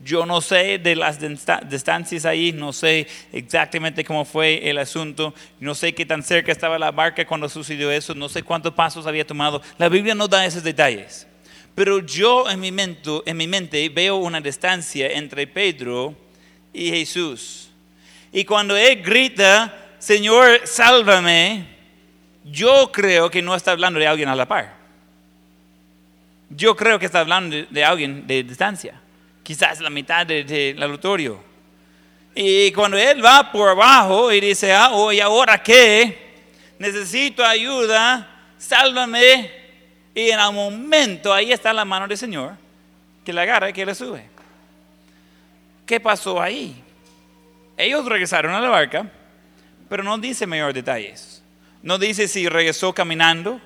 [0.06, 5.34] Yo no sé de las dista- distancias ahí, no sé exactamente cómo fue el asunto,
[5.60, 9.06] no sé qué tan cerca estaba la barca cuando sucedió eso, no sé cuántos pasos
[9.06, 9.62] había tomado.
[9.78, 11.28] La Biblia no da esos detalles.
[11.74, 16.16] Pero yo en mi mente, en mi mente veo una distancia entre Pedro
[16.72, 17.65] y Jesús.
[18.36, 21.66] Y cuando él grita, Señor, sálvame,
[22.44, 24.76] yo creo que no está hablando de alguien a la par.
[26.50, 29.00] Yo creo que está hablando de, de alguien de distancia.
[29.42, 31.42] Quizás la mitad del de, del auditorio.
[32.36, 36.36] Y cuando él va por abajo y dice, ah, oh, ¿y ahora qué?
[36.78, 39.50] Necesito ayuda, sálvame.
[40.14, 42.58] Y en el momento ahí está la mano del Señor
[43.24, 44.28] que le agarra y que le sube.
[45.86, 46.82] ¿Qué pasó ahí?
[47.78, 49.10] Ellos regresaron a la barca,
[49.90, 51.44] pero no dice mayor detalles.
[51.84, 53.60] No dice si regresó caminando,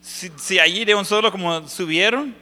[0.00, 2.34] si, si allí de un solo como subieron.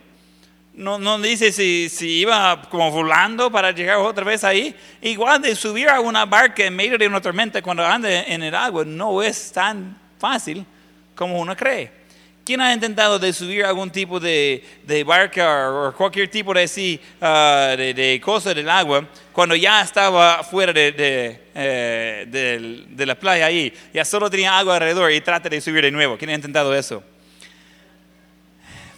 [0.72, 4.74] No, no dice si, si iba como volando para llegar otra vez ahí.
[5.00, 8.54] Igual de subir a una barca en medio de una tormenta cuando anda en el
[8.54, 10.66] agua no es tan fácil
[11.14, 12.03] como uno cree.
[12.44, 17.00] ¿Quién ha intentado de subir algún tipo de, de barca o, cualquier tipo de, así,
[17.18, 23.46] ah, de, de cosa del agua cuando ya estaba fuera de, eh, de la playa
[23.46, 23.72] ahí?
[23.94, 26.18] Ya solo tenía agua alrededor y trata de subir de nuevo.
[26.18, 27.02] ¿Quién ha intentado eso?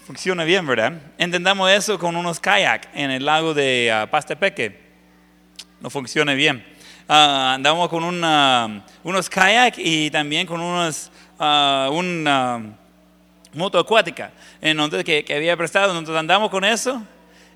[0.05, 0.94] Funciona bien, ¿verdad?
[1.16, 4.76] Intentamos eso con unos kayak en el lago de ah, Pastapeque.
[5.80, 6.66] No funciona bien.
[7.09, 12.26] Ah, andamos con un, ah, unos kayak y también con unos, un
[13.57, 14.30] moto acuática.
[14.61, 15.90] Entonces, que, que había prestado.
[15.98, 17.02] Entonces andamos con eso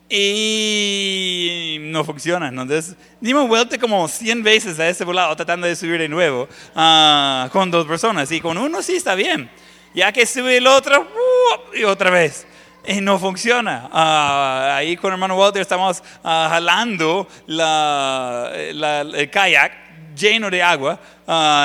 [0.09, 2.49] y no funciona.
[2.49, 7.49] Entonces dimos vuelta como 100 veces a ese volado tratando de subir de nuevo ah,
[7.53, 8.31] con dos personas.
[8.33, 9.51] Y con uno sí está bien.
[9.95, 11.77] Ya que sube el otro, ¡uh!
[11.77, 12.47] y otra vez.
[12.87, 13.89] Y no funciona.
[13.93, 19.73] Ah, ahí con hermano Walter estamos ah, jalando la, la- el kayak
[20.17, 20.99] lleno de agua.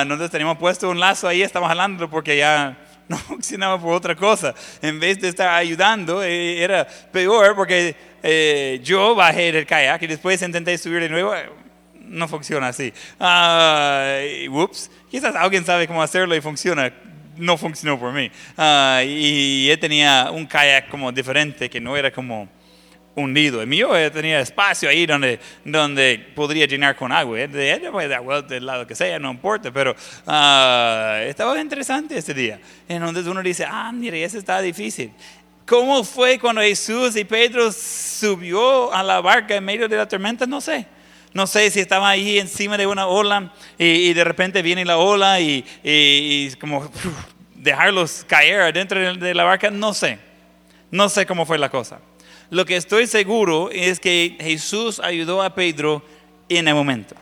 [0.05, 2.77] Nosotros teníamos puesto un lazo ahí, estamos jalando porque ya
[3.09, 4.53] no funcionaba por otra cosa.
[4.81, 10.07] En vez de estar ayudando, eh, era peor porque eh, yo bajé del kayak y
[10.07, 11.35] después intenté subir de nuevo.
[11.35, 11.49] eh,
[11.99, 12.93] No funciona así.
[13.19, 16.91] Y, ups, quizás alguien sabe cómo hacerlo y funciona.
[17.37, 18.31] No funcionó por mí.
[18.57, 22.47] Ah, y él tenía un kayak como diferente que no era como
[23.15, 23.61] hundido.
[23.61, 27.39] El mío eh, tenía espacio ahí donde, donde podría llenar con agua.
[27.39, 27.49] Él
[27.91, 29.95] puede dar vuelta del lado que sea, no importa, pero
[30.27, 32.59] ah, estaba interesante ese día.
[32.87, 35.11] Entonces uno dice, ah, mire, ese está difícil.
[35.65, 40.45] ¿Cómo fue cuando Jesús y Pedro subió a la barca en medio de la tormenta?
[40.45, 40.85] No sé.
[41.33, 44.97] No sé si estaba ahí encima de una ola y, y de repente viene la
[44.97, 46.95] ola y, y- y como uf,
[47.55, 49.69] dejarlos caer adentro de, de la barca.
[49.69, 50.17] No sé.
[50.91, 51.99] No sé cómo fue la cosa.
[52.49, 56.03] Lo que estoy seguro es que Jesús ayudó a Pedro
[56.49, 57.15] en el momento.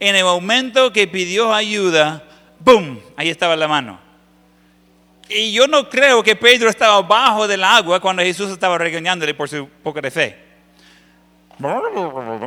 [0.00, 2.22] En el momento que pidió ayuda,
[2.58, 2.98] ¡boom!
[3.16, 3.98] Ahí estaba la mano.
[5.28, 9.48] Y yo no creo que Pedro estaba abajo del agua cuando Jesús estaba regañándole por
[9.48, 10.36] su poca de fe.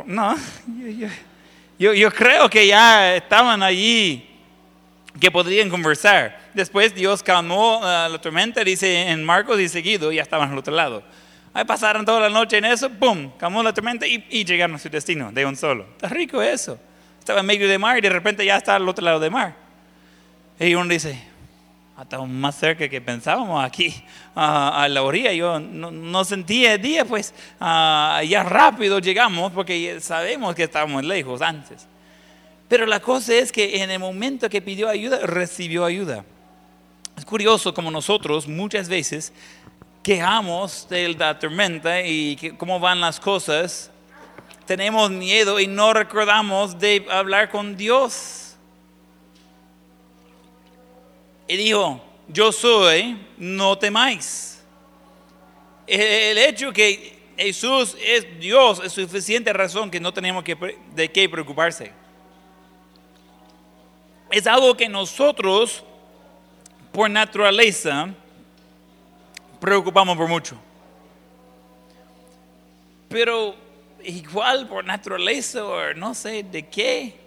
[0.06, 0.36] No,
[1.78, 4.28] yo, yo- creo que ya estaban allí
[5.20, 6.38] que podrían conversar.
[6.52, 10.74] Después Dios calmó ah, la tormenta, dice en Marcos y seguido, ya estaban al otro
[10.74, 11.02] lado.
[11.56, 13.30] Ahí pasaron toda la noche en eso, ¡pum!
[13.38, 15.86] Calmó la tormenta y, y llegaron a su destino de un solo.
[15.92, 16.76] Está rico eso.
[17.20, 19.54] Estaba en medio del mar y de repente ya está al otro lado del mar.
[20.58, 21.16] Y uno dice,
[21.96, 23.94] "Ah, estamos más cerca que pensábamos aquí
[24.34, 25.32] ah, a la orilla.
[25.32, 31.04] Yo no, no sentía el día, pues ah, ya rápido llegamos porque sabemos que estábamos
[31.04, 31.86] lejos antes.
[32.68, 36.24] Pero la cosa es que en el momento que pidió ayuda, recibió ayuda.
[37.16, 39.32] Es curioso como nosotros muchas veces
[40.04, 43.90] quejamos de la tormenta y cómo van las cosas.
[44.66, 48.54] Tenemos miedo y no recordamos de hablar con Dios.
[51.48, 54.62] Y dijo, yo soy, no temáis.
[55.86, 61.28] El hecho que Jesús es Dios es suficiente razón que no tenemos que, de qué
[61.30, 61.92] preocuparse.
[64.30, 65.82] Es algo que nosotros,
[66.92, 68.14] por naturaleza,
[69.64, 70.56] preocupamos por mucho.
[73.08, 73.54] Pero
[74.04, 77.18] igual por naturaleza o no sé de qué,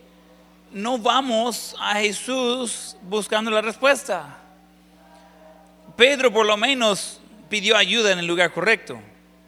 [0.71, 4.37] no vamos a Jesús buscando la respuesta.
[5.95, 7.19] Pedro por lo menos
[7.49, 8.99] pidió ayuda en el lugar correcto.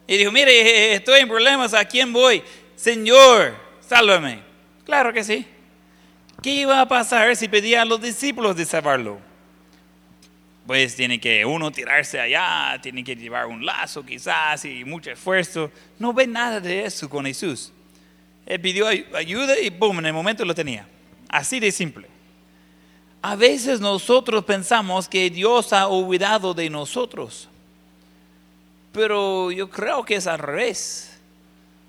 [0.07, 2.41] Y dijo, mire, estoy en problemas, ¿a quién voy?
[2.75, 4.39] Señor, sálvame.
[4.83, 5.45] Claro que sí.
[6.41, 9.28] ¿Qué iba a pasar si pedía a los discípulos de salvarlo?
[10.69, 15.71] Pues tiene que uno tirarse allá, tiene que llevar un lazo quizás y mucho esfuerzo.
[15.97, 17.71] No ve nada de eso con Jesús.
[18.45, 20.87] Él pidió ay- ayuda y boom, en el momento lo tenía.
[21.27, 22.07] Así de simple.
[23.23, 27.49] A veces nosotros pensamos que Dios ha olvidado de nosotros.
[28.91, 31.17] Pero yo creo que es al revés.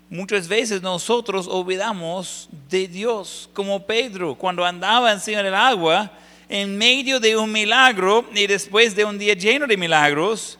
[0.09, 6.11] Muchas veces nosotros olvidamos de Dios, como Pedro, cuando andaba encima del agua,
[6.51, 10.59] en medio de un milagro y después de un día lleno de milagros,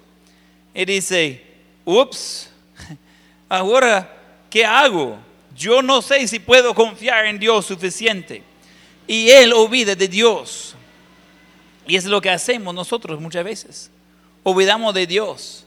[0.74, 1.44] y dice,
[1.84, 2.50] ups,
[3.50, 4.10] ahora,
[4.50, 5.20] ¿qué hago?
[5.54, 8.42] Yo no sé si puedo confiar en Dios suficiente.
[9.06, 10.76] Y él olvida de Dios.
[11.86, 13.92] Y es lo que hacemos nosotros muchas veces.
[14.44, 15.66] Olvidamos de Dios.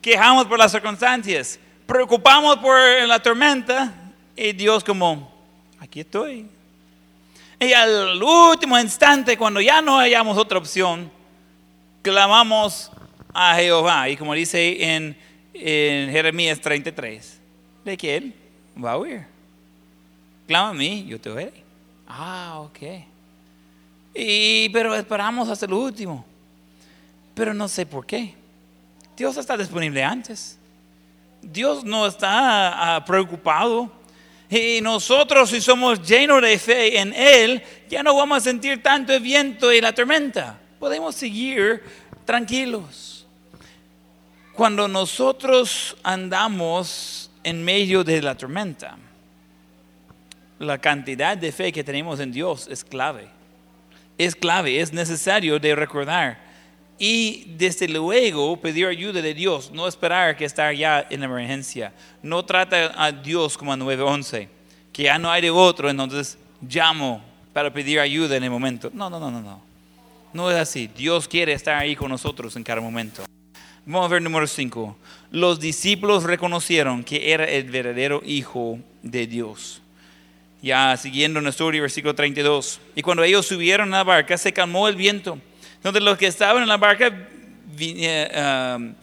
[0.00, 1.58] Quejamos por las circunstancias.
[1.86, 3.92] Preocupamos por la tormenta.
[4.36, 5.34] Y Dios como,
[5.80, 6.46] aquí estoy.
[7.64, 11.10] Y al último instante, cuando ya no hayamos otra opción,
[12.02, 12.90] clamamos
[13.32, 14.08] a Jehová.
[14.10, 15.16] Y como dice en,
[15.54, 17.40] en Jeremías 33,
[17.84, 18.34] de que Él
[18.82, 19.26] va a oír.
[20.46, 21.64] Clama a mí, yo te oiré.
[22.06, 22.78] Ah, ok.
[24.14, 26.24] Y, pero esperamos hasta lo último.
[27.34, 28.34] pero no sé por qué.
[29.16, 30.58] Dios está disponible antes.
[31.40, 33.90] Dios no está ah, preocupado.
[34.50, 39.12] Y nosotros si somos llenos de fe en Él, ya no vamos a sentir tanto
[39.12, 40.58] el viento y la tormenta.
[40.78, 41.82] Podemos seguir
[42.24, 43.26] tranquilos.
[44.52, 48.96] Cuando nosotros andamos en medio de la tormenta,
[50.58, 53.28] la cantidad de fe que tenemos en Dios es clave.
[54.16, 56.43] Es clave, es necesario de recordar
[56.98, 61.92] y desde luego pedir ayuda de Dios, no esperar que estar ya en emergencia.
[62.22, 64.48] No trata a Dios como a 911,
[64.92, 67.22] que ya no hay de otro, entonces llamo
[67.52, 68.90] para pedir ayuda en el momento.
[68.92, 69.60] No, no, no, no, no.
[70.32, 70.88] No es así.
[70.88, 73.24] Dios quiere estar ahí con nosotros en cada momento.
[73.86, 74.96] Vamos a ver número 5.
[75.30, 79.80] Los discípulos reconocieron que era el verdadero Hijo de Dios.
[80.62, 82.80] Ya siguiendo historia, versículo 32.
[82.96, 85.38] Y cuando ellos subieron a la barca, se calmó el viento
[85.84, 87.12] donde los que estaban en la barca,
[87.78, 88.94] eh,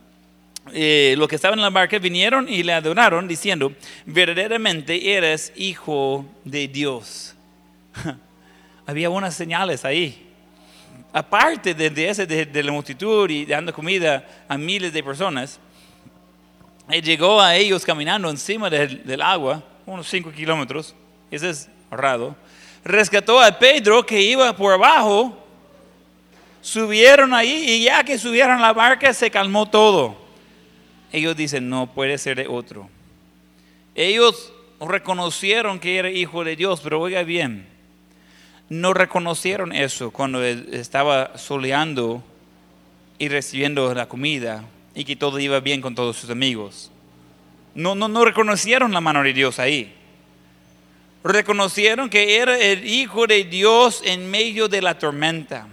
[0.74, 3.72] eh, los que estaban en la barca vinieron y le adoraron diciendo,
[4.04, 7.36] verdaderamente eres hijo de Dios.
[8.88, 10.28] Había unas señales ahí.
[11.14, 15.60] Aparte de, ese, de, la multitud y dando comida a miles de personas,
[16.90, 20.96] él llegó a ellos caminando encima del, del agua, unos 5 kilómetros,
[21.30, 22.36] ese es raro.
[22.84, 25.41] Rescató a Pedro que iba por abajo
[26.62, 30.18] Subieron ahí y ya que subieron la barca se calmó todo.
[31.12, 32.90] Ellos dicen, no puede ser de otro.
[33.96, 37.68] Ellos reconocieron que era hijo de Dios, pero oiga bien,
[38.70, 42.24] no reconocieron eso cuando estaba soleando
[43.20, 44.64] y recibiendo la comida
[44.96, 46.92] y que todo iba bien con todos sus amigos.
[47.76, 49.94] No, no, no reconocieron la mano de Dios ahí.
[51.24, 55.68] Reconocieron que era el hijo de Dios en medio de la tormenta.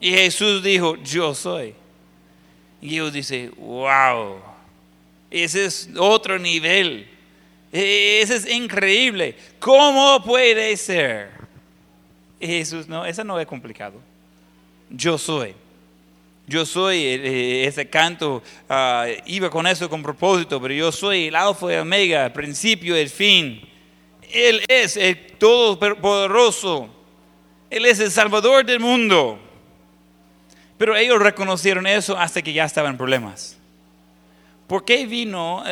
[0.00, 1.74] Y Jesús dijo, yo soy.
[2.80, 4.36] Y ellos dicen, wow,
[5.30, 7.08] ese es otro nivel.
[7.72, 9.36] E-, ese es increíble.
[9.58, 11.30] ¿Cómo puede ser?
[12.38, 14.00] Y Jesús, no, eso no es complicado.
[14.90, 15.54] Yo soy.
[16.46, 21.28] Yo soy, eh, eh, ese canto ah, iba con eso con propósito, pero yo soy
[21.28, 23.66] el alfa y omega, el principio y el fin.
[24.30, 26.90] Él es el todopoderoso.
[27.70, 29.38] Él es el salvador del mundo.
[30.84, 33.56] Pero ellos reconocieron eso hasta que ya estaban en problemas.
[34.66, 35.64] ¿Por qué vino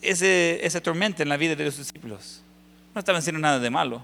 [0.00, 2.42] ese, esa tormenta en la vida de los discípulos?
[2.92, 4.02] No estaban haciendo nada de malo.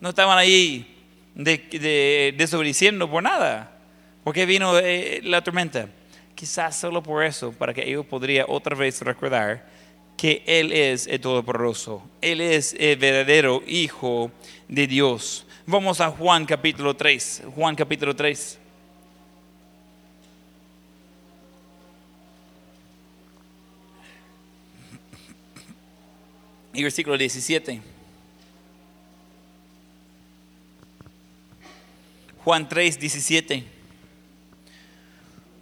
[0.00, 0.96] No estaban ahí
[1.36, 3.70] de, desobedeciendo por nada.
[4.24, 5.88] ¿Por qué vino eh, la tormenta?
[6.34, 9.64] Quizás solo por eso, para que ellos podrían otra vez recordar
[10.16, 12.02] que Él es el Todopoderoso.
[12.20, 14.32] Él es el verdadero Hijo
[14.66, 15.46] de Dios.
[15.64, 17.44] Vamos a Juan capítulo 3.
[17.54, 18.63] Juan capítulo 3.
[26.74, 27.80] Y versículo 17.
[32.42, 33.64] Juan 3, 17.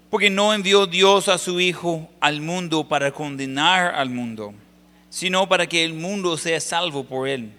[0.08, 4.54] Porque no envió Dios a su Hijo al mundo para condenar al mundo,
[5.10, 7.52] sino para que el mundo sea salvo por él.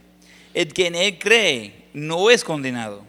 [0.55, 3.03] El que en él cree no es condenado,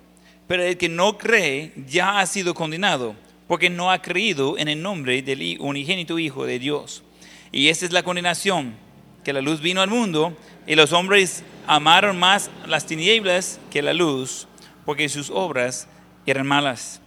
[0.47, 3.17] pero el que no cree ya ha sido condenado,
[3.49, 7.03] porque no ha creído en el nombre del unigénito Hijo de Dios.
[7.51, 8.84] Y esta es la condenación
[9.25, 13.95] que la luz vino al mundo y los hombres amaron más las tinieblas que la
[13.95, 14.47] luz,
[14.85, 15.89] porque sus obras
[16.27, 17.01] eran malas.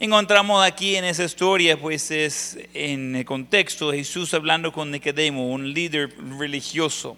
[0.00, 5.72] Encontramos aquí en esa historia, pues es en el contexto Jesús hablando con Nicodemo, un
[5.72, 7.16] líder religioso.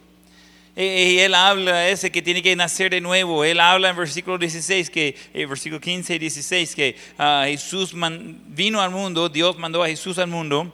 [0.77, 3.45] Y él habla ese que tiene que nacer de nuevo.
[3.45, 7.95] Él habla en versículo 16, que, eh, versículo 15 y 16, que ah, Jesús
[8.47, 10.73] vino al mundo, Dios mandó a Jesús al mundo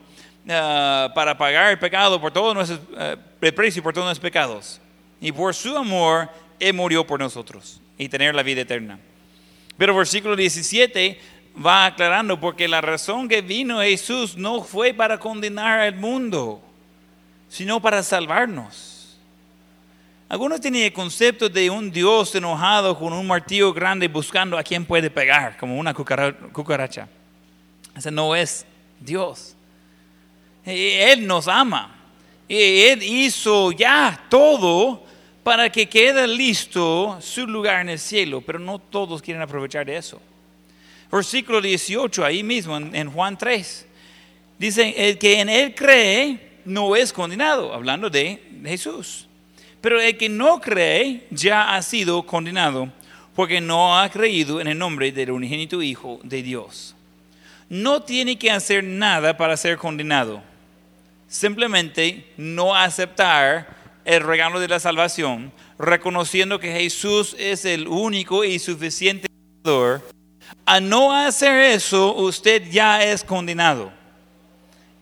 [0.49, 4.79] Ah, para pagar el pecado por todos nuestros, uh, el por todos nuestros pecados.
[5.19, 6.29] Y por su amor,
[6.59, 8.97] Él murió por nosotros y tener la vida eterna.
[9.77, 11.19] Pero versículo 17
[11.65, 16.61] va aclarando porque la razón que vino Jesús no fue para condenar al mundo,
[17.49, 19.17] sino para salvarnos.
[20.29, 24.85] Algunos tienen el concepto de un Dios enojado con un martillo grande buscando a quien
[24.85, 27.07] puede pegar, como una cucaracha.
[27.95, 28.65] Ese no es
[28.99, 29.56] Dios.
[30.67, 31.95] Él nos ama.
[32.49, 35.03] Él hizo ya todo
[35.43, 39.97] para que quede listo su lugar en el cielo, pero no todos quieren aprovechar de
[39.97, 40.21] eso.
[41.09, 43.87] Versículo 18, ahí mismo en, Juan 3,
[44.59, 49.27] dice, el que en él cree no es condenado, hablando de Jesús.
[49.79, 52.91] Pero el que no cree ya ha sido condenado
[53.33, 56.93] porque no ha creído en el nombre del unigénito Hijo de Dios.
[57.69, 60.41] no tiene que hacer nada para ser condenado.
[61.27, 63.75] Simplemente no aceptar
[64.05, 69.27] el regalo de la salvación, reconociendo que Jesús es el único y suficiente
[69.63, 70.01] Salvador.
[70.65, 73.91] A no hacer eso, usted ya es condenado.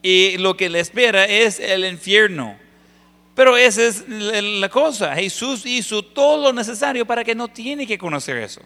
[0.02, 2.58] Y lo que le espera es el infierno.
[3.36, 5.16] Pero esa es la cosa.
[5.16, 8.62] Jesús hizo todo lo necesario para que no tiene que conocer eso.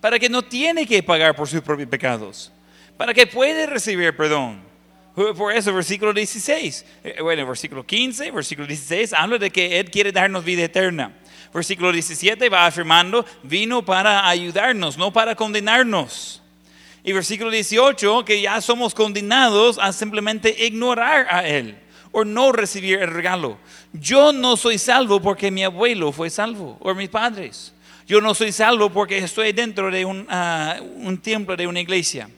[0.00, 2.52] Para que no tiene que pagar por sus propios pecados.
[2.96, 4.67] Para que puede recibir perdón.
[5.36, 10.12] Por eso, versículo 16, eh, bueno, versículo 15, versículo 16, habla de que Él quiere
[10.12, 11.12] darnos vida eterna.
[11.52, 16.40] Versículo 17 va afirmando, vino para ayudarnos, no para condenarnos.
[17.02, 21.76] Y versículo 18, que ya somos condenados a simplemente ignorar a Él
[22.12, 23.58] o no recibir el regalo.
[23.92, 27.74] Yo no soy salvo porque mi abuelo fue salvo o mis padres.
[28.06, 32.30] Yo no soy salvo porque estoy dentro de un, ah, un templo, de una iglesia.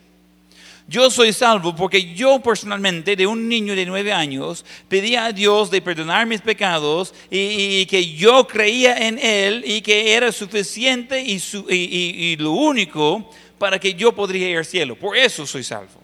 [0.90, 5.70] Yo soy salvo porque yo personalmente, de un niño de nueve años, pedí a Dios
[5.70, 11.40] de perdonar mis pecados y, que yo creía en Él y que era suficiente y,
[11.68, 14.96] y, lo único para que yo podría ir al cielo.
[14.96, 16.02] Por eso soy salvo.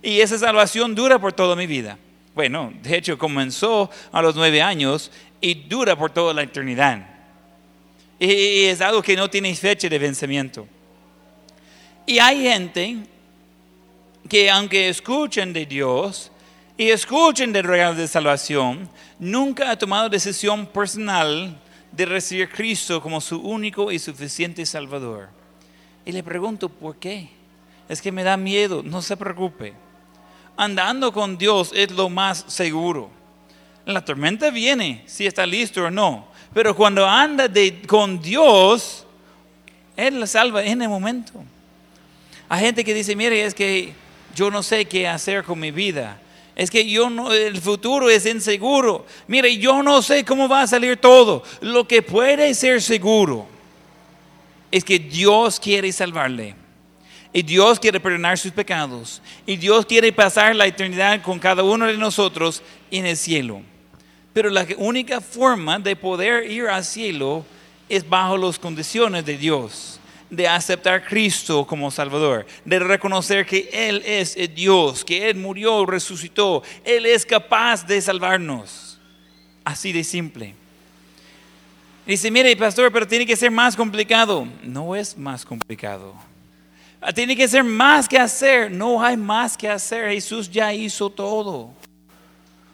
[0.00, 1.98] Y esa salvación dura por toda mi vida.
[2.32, 5.10] Bueno, de hecho comenzó a los nueve años
[5.40, 7.04] y dura por toda la eternidad.
[8.20, 10.68] Y es algo que no tiene fecha de vencimiento.
[12.06, 12.98] Y hay gente
[14.30, 16.30] que aunque escuchen de Dios
[16.78, 21.60] y escuchen del regalo de salvación, nunca ha tomado decisión personal
[21.90, 25.28] de recibir a Cristo como su único y suficiente Salvador.
[26.06, 27.28] Y le pregunto, ¿por qué?
[27.88, 29.74] Es que me da miedo, no se preocupe.
[30.56, 33.10] Andando con Dios es lo más seguro.
[33.84, 36.28] La tormenta viene, si está listo o no.
[36.54, 37.50] Pero cuando anda
[37.88, 39.04] con Dios,
[39.96, 41.32] Él la salva en el momento.
[42.48, 43.92] Hay gente que dice, mire, es que
[44.34, 46.20] yo no sé qué hacer con mi vida.
[46.56, 49.06] Es que yo no, el futuro es inseguro.
[49.26, 51.42] Mire, yo no sé cómo va a salir todo.
[51.60, 53.46] Lo que puede ser seguro
[54.70, 56.54] es que Dios quiere salvarle.
[57.32, 59.22] Y Dios quiere perdonar sus pecados.
[59.46, 63.62] Y Dios quiere pasar la eternidad con cada uno de nosotros en el cielo.
[64.32, 67.44] Pero la única forma de poder ir al cielo
[67.88, 69.99] es bajo las condiciones de Dios
[70.30, 75.84] de aceptar Cristo como Salvador, de reconocer que Él es el Dios, que Él murió,
[75.84, 78.98] resucitó, Él es capaz de salvarnos.
[79.64, 80.54] Así de simple.
[82.06, 84.46] Dice, mire, pastor, pero tiene que ser más complicado.
[84.62, 86.14] No es más complicado.
[87.14, 88.70] Tiene que ser más que hacer.
[88.70, 90.10] No hay más que hacer.
[90.10, 91.72] Jesús ya hizo todo.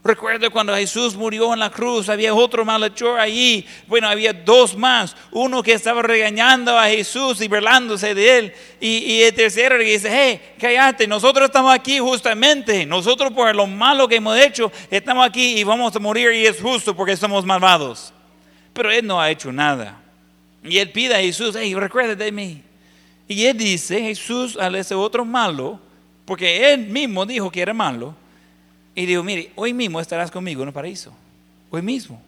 [0.06, 3.66] Recuerdo cuando Jesús murió en la cruz, había otro malhechor allí.
[3.88, 5.16] Bueno, había dos más.
[5.32, 8.52] Uno que estaba regañando a Jesús y burlándose de él.
[8.80, 12.86] Y, el tercero le dice, hey, cállate, nosotros estamos aquí justamente.
[12.86, 16.60] Nosotros por lo malo que hemos hecho, estamos aquí y vamos a morir y es
[16.60, 18.12] justo porque somos malvados.
[18.72, 20.00] Pero él no ha hecho nada.
[20.62, 22.62] Y él pide a Jesús, hey, recuerda de mí.
[23.26, 25.80] Y él dice, Jesús, al ese otro malo,
[26.24, 28.14] porque él mismo dijo que era malo
[28.96, 31.12] y digo, mire, hoy mismo estarás conmigo en el paraíso.
[31.70, 32.20] Hoy mismo.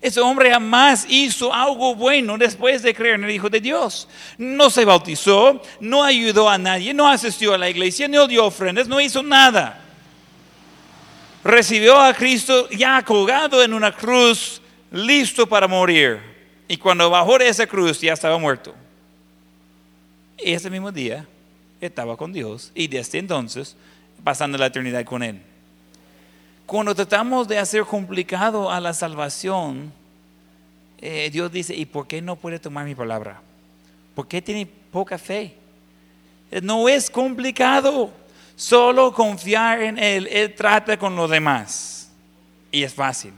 [0.00, 4.08] Ese hombre jamás hizo algo bueno después de creer en el Hijo de Dios.
[4.36, 8.88] No se bautizó, no ayudó a nadie, no asistió a la iglesia, no dio ofrendas,
[8.88, 9.80] no hizo nada.
[11.44, 16.18] Recibió a Cristo ya colgado en una cruz, listo para morir.
[16.66, 18.74] Y cuando bajó de esa cruz ya estaba muerto.
[20.36, 21.28] Y ese mismo día
[21.80, 23.76] estaba con Dios y desde entonces
[24.24, 25.51] pasando la eternidad con Él.
[26.66, 29.92] Cuando tratamos de hacer complicado a la salvación,
[30.98, 33.40] eh, Dios dice, ¿y por qué no puede tomar mi palabra?
[34.14, 35.54] ¿Por qué tiene poca fe?
[36.62, 38.12] No es complicado,
[38.56, 40.28] solo confiar en Él.
[40.30, 42.10] Él trata con los demás
[42.70, 43.32] y es fácil.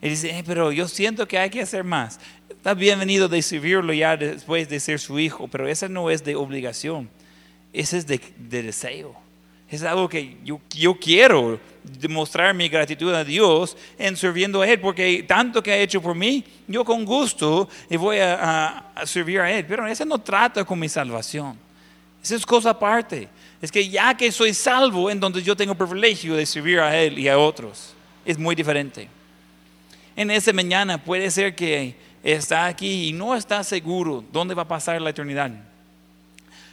[0.00, 2.20] Él dice, eh, pero yo siento que hay que hacer más.
[2.50, 6.36] Está bienvenido de servirlo ya después de ser su hijo, pero esa no es de
[6.36, 7.08] obligación,
[7.72, 8.20] ese es de
[8.62, 9.16] deseo.
[9.70, 14.80] Es algo que yo, yo quiero demostrar mi gratitud a Dios en sirviendo a Él,
[14.80, 19.64] porque tanto que ha hecho por mí, yo con gusto voy a, servir a Él.
[19.66, 21.58] Pero eso no trata con mi salvación.
[22.22, 23.28] Esa es cosa aparte.
[23.60, 27.28] Es que ya que soy salvo, entonces yo tengo privilegio de servir a Él y
[27.28, 27.94] a otros.
[28.24, 29.08] Es muy diferente.
[30.14, 34.68] En esa mañana puede ser que está aquí y no está seguro dónde va a
[34.68, 35.50] pasar la eternidad.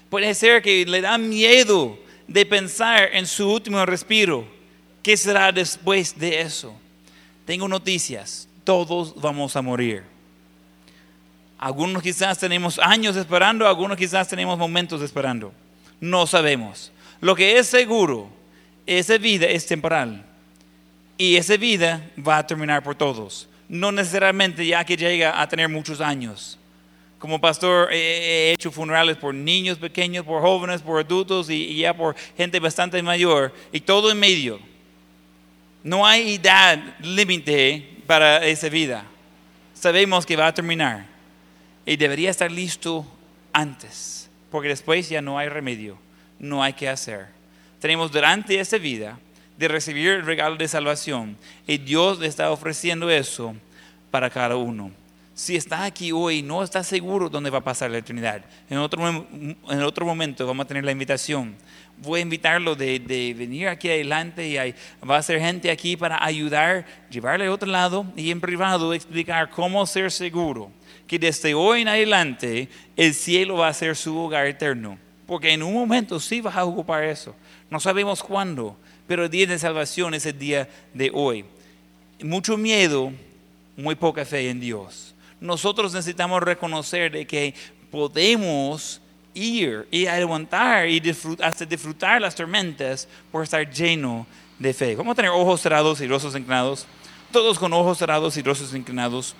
[0.09, 1.97] Puede ser que le da miedo
[2.27, 4.54] de pensar en su último respiro.
[5.05, 6.75] ¿Qué será después de eso?
[7.45, 8.47] Tengo noticias.
[8.63, 10.01] Todos vamos a morir.
[11.59, 15.53] Algunos quizás tenemos años esperando, algunos quizás tenemos momentos esperando.
[16.01, 16.91] No sabemos.
[17.21, 18.31] Lo que es seguro,
[18.87, 20.25] esa vida es temporal.
[21.19, 23.47] Y esa vida va a terminar por todos.
[23.69, 26.57] No necesariamente ya que llega a tener muchos años.
[27.19, 32.15] Como pastor he hecho funerales por niños pequeños, por jóvenes, por adultos y, ya por
[32.35, 33.53] gente bastante mayor.
[33.71, 34.74] Y todo en medio.
[35.85, 39.05] No hay edad límite para esa vida.
[39.75, 41.05] Sabemos que va a terminar.
[41.85, 43.05] Y debería estar listo
[43.53, 44.27] antes.
[44.49, 45.99] Porque después ya no hay remedio.
[46.39, 47.27] No hay que hacer.
[47.79, 49.19] Tenemos durante esa vida
[49.59, 51.37] de recibir el regalo de salvación.
[51.67, 53.55] Y Dios está ofreciendo eso
[54.09, 54.89] para cada uno.
[55.35, 59.05] Si está aquí hoy no está seguro dónde va a pasar la eternidad, en otro,
[59.05, 61.55] en otro momento vamos a tener la invitación.
[61.97, 64.55] Voy a invitarlo de, de venir aquí adelante y
[65.05, 69.49] va a ser gente aquí para ayudar, llevarle a otro lado y en privado explicar
[69.49, 70.71] cómo ser seguro
[71.05, 74.97] que desde hoy en adelante el cielo va a ser su hogar eterno.
[75.27, 77.35] Porque en un momento sí vas a ocupar eso.
[77.69, 81.43] No sabemos cuándo, pero el día de salvación es el día de hoy.
[82.23, 83.11] Mucho miedo,
[83.75, 85.14] muy poca fe en Dios.
[85.45, 87.53] Nosotros necesitamos reconocer de que
[87.91, 88.99] podemos
[89.33, 94.25] ir y aguantar y disfrut- hasta disfrutar las tormentas por estar lleno
[94.59, 94.95] de fe.
[94.95, 96.87] Vamos a tener ojos cerrados y rostros inclinados.
[97.31, 99.35] Todos con ojos cerrados y rostros inclinados.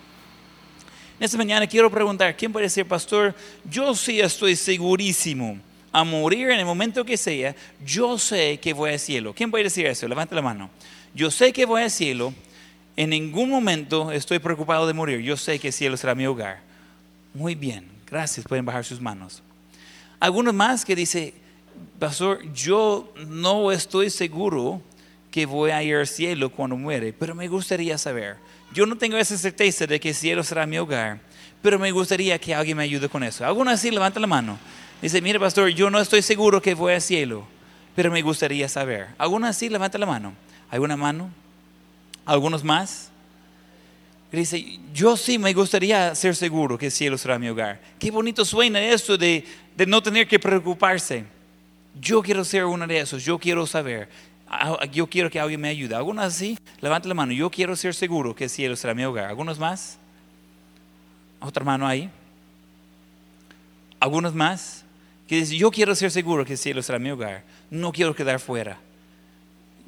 [1.17, 3.33] En esta mañana quiero preguntar, ¿quién puede decir, pastor?
[3.69, 5.57] Yo sí estoy segurísimo
[5.93, 9.33] a morir en el momento que sea, yo sé que voy al cielo.
[9.33, 10.09] ¿Quién puede decir eso?
[10.09, 10.69] Levante la mano.
[11.13, 12.33] Yo sé que voy al cielo,
[12.97, 16.61] en ningún momento estoy preocupado de morir, yo sé que el cielo será mi hogar.
[17.33, 19.41] Muy bien, gracias, pueden bajar sus manos.
[20.19, 21.33] Algunos más que dice,
[21.99, 24.81] pastor, yo no estoy seguro
[25.29, 28.37] que voy a ir al cielo cuando muere, pero me gustaría saber.
[28.73, 31.19] Yo no tengo esa certeza de que el cielo será mi hogar,
[31.61, 33.45] pero me gustaría que alguien me ayude con eso.
[33.45, 34.57] Algunos así, levanta la mano.
[35.01, 37.45] Dice, mire, pastor, yo no estoy seguro que voy al cielo,
[37.95, 39.07] pero me gustaría saber.
[39.17, 40.33] Algunos así, levanta la mano.
[40.69, 41.29] ¿Hay una mano?
[42.25, 43.11] ¿Algunos más?
[44.31, 47.79] Y dice, yo sí me gustaría ser seguro que el cielo será mi hogar.
[47.97, 49.45] Qué bonito suena esto de,
[49.77, 51.23] de no tener que preocuparse.
[52.01, 54.09] Yo quiero ser uno de esos, yo quiero saber,
[54.47, 55.95] Ah, yo quiero que alguien me ayude.
[55.95, 56.57] ¿Algunos así?
[56.79, 59.25] Levante la mano, yo quiero ser seguro que el cielo será mi hogar.
[59.25, 59.97] ¿Algunos más?
[61.39, 62.09] ¿Otra mano ahí?
[63.99, 64.83] ¿Algunos más?
[65.27, 67.43] Que dicen, yo quiero ser seguro que el cielo será mi hogar.
[67.71, 68.77] No quiero quedar fuera.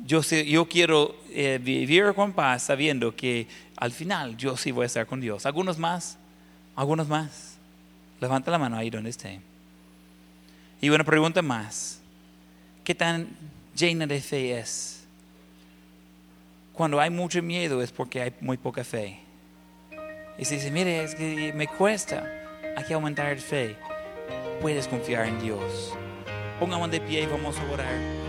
[0.05, 0.21] Yo,
[0.67, 5.19] quiero eh, vivir con paz sabiendo que al final yo sí voy a estar con
[5.19, 5.45] Dios.
[5.45, 6.17] ¿Algunos más?
[6.75, 7.57] ¿Algunos más?
[8.21, 9.39] Levanta la mano ahí donde esté.
[10.81, 11.99] Y una pregunta más.
[12.83, 13.27] ¿Qué tan
[13.75, 15.03] llena de fe es?
[16.73, 19.19] Cuando hay mucho miedo es porque hay muy poca fe.
[20.37, 22.23] Y si dice, mire, es que me cuesta,
[22.75, 23.75] hay que aumentar fe.
[24.61, 25.93] Puedes confiar en Dios.
[26.59, 28.26] Pongamos de pie y vamos a orar.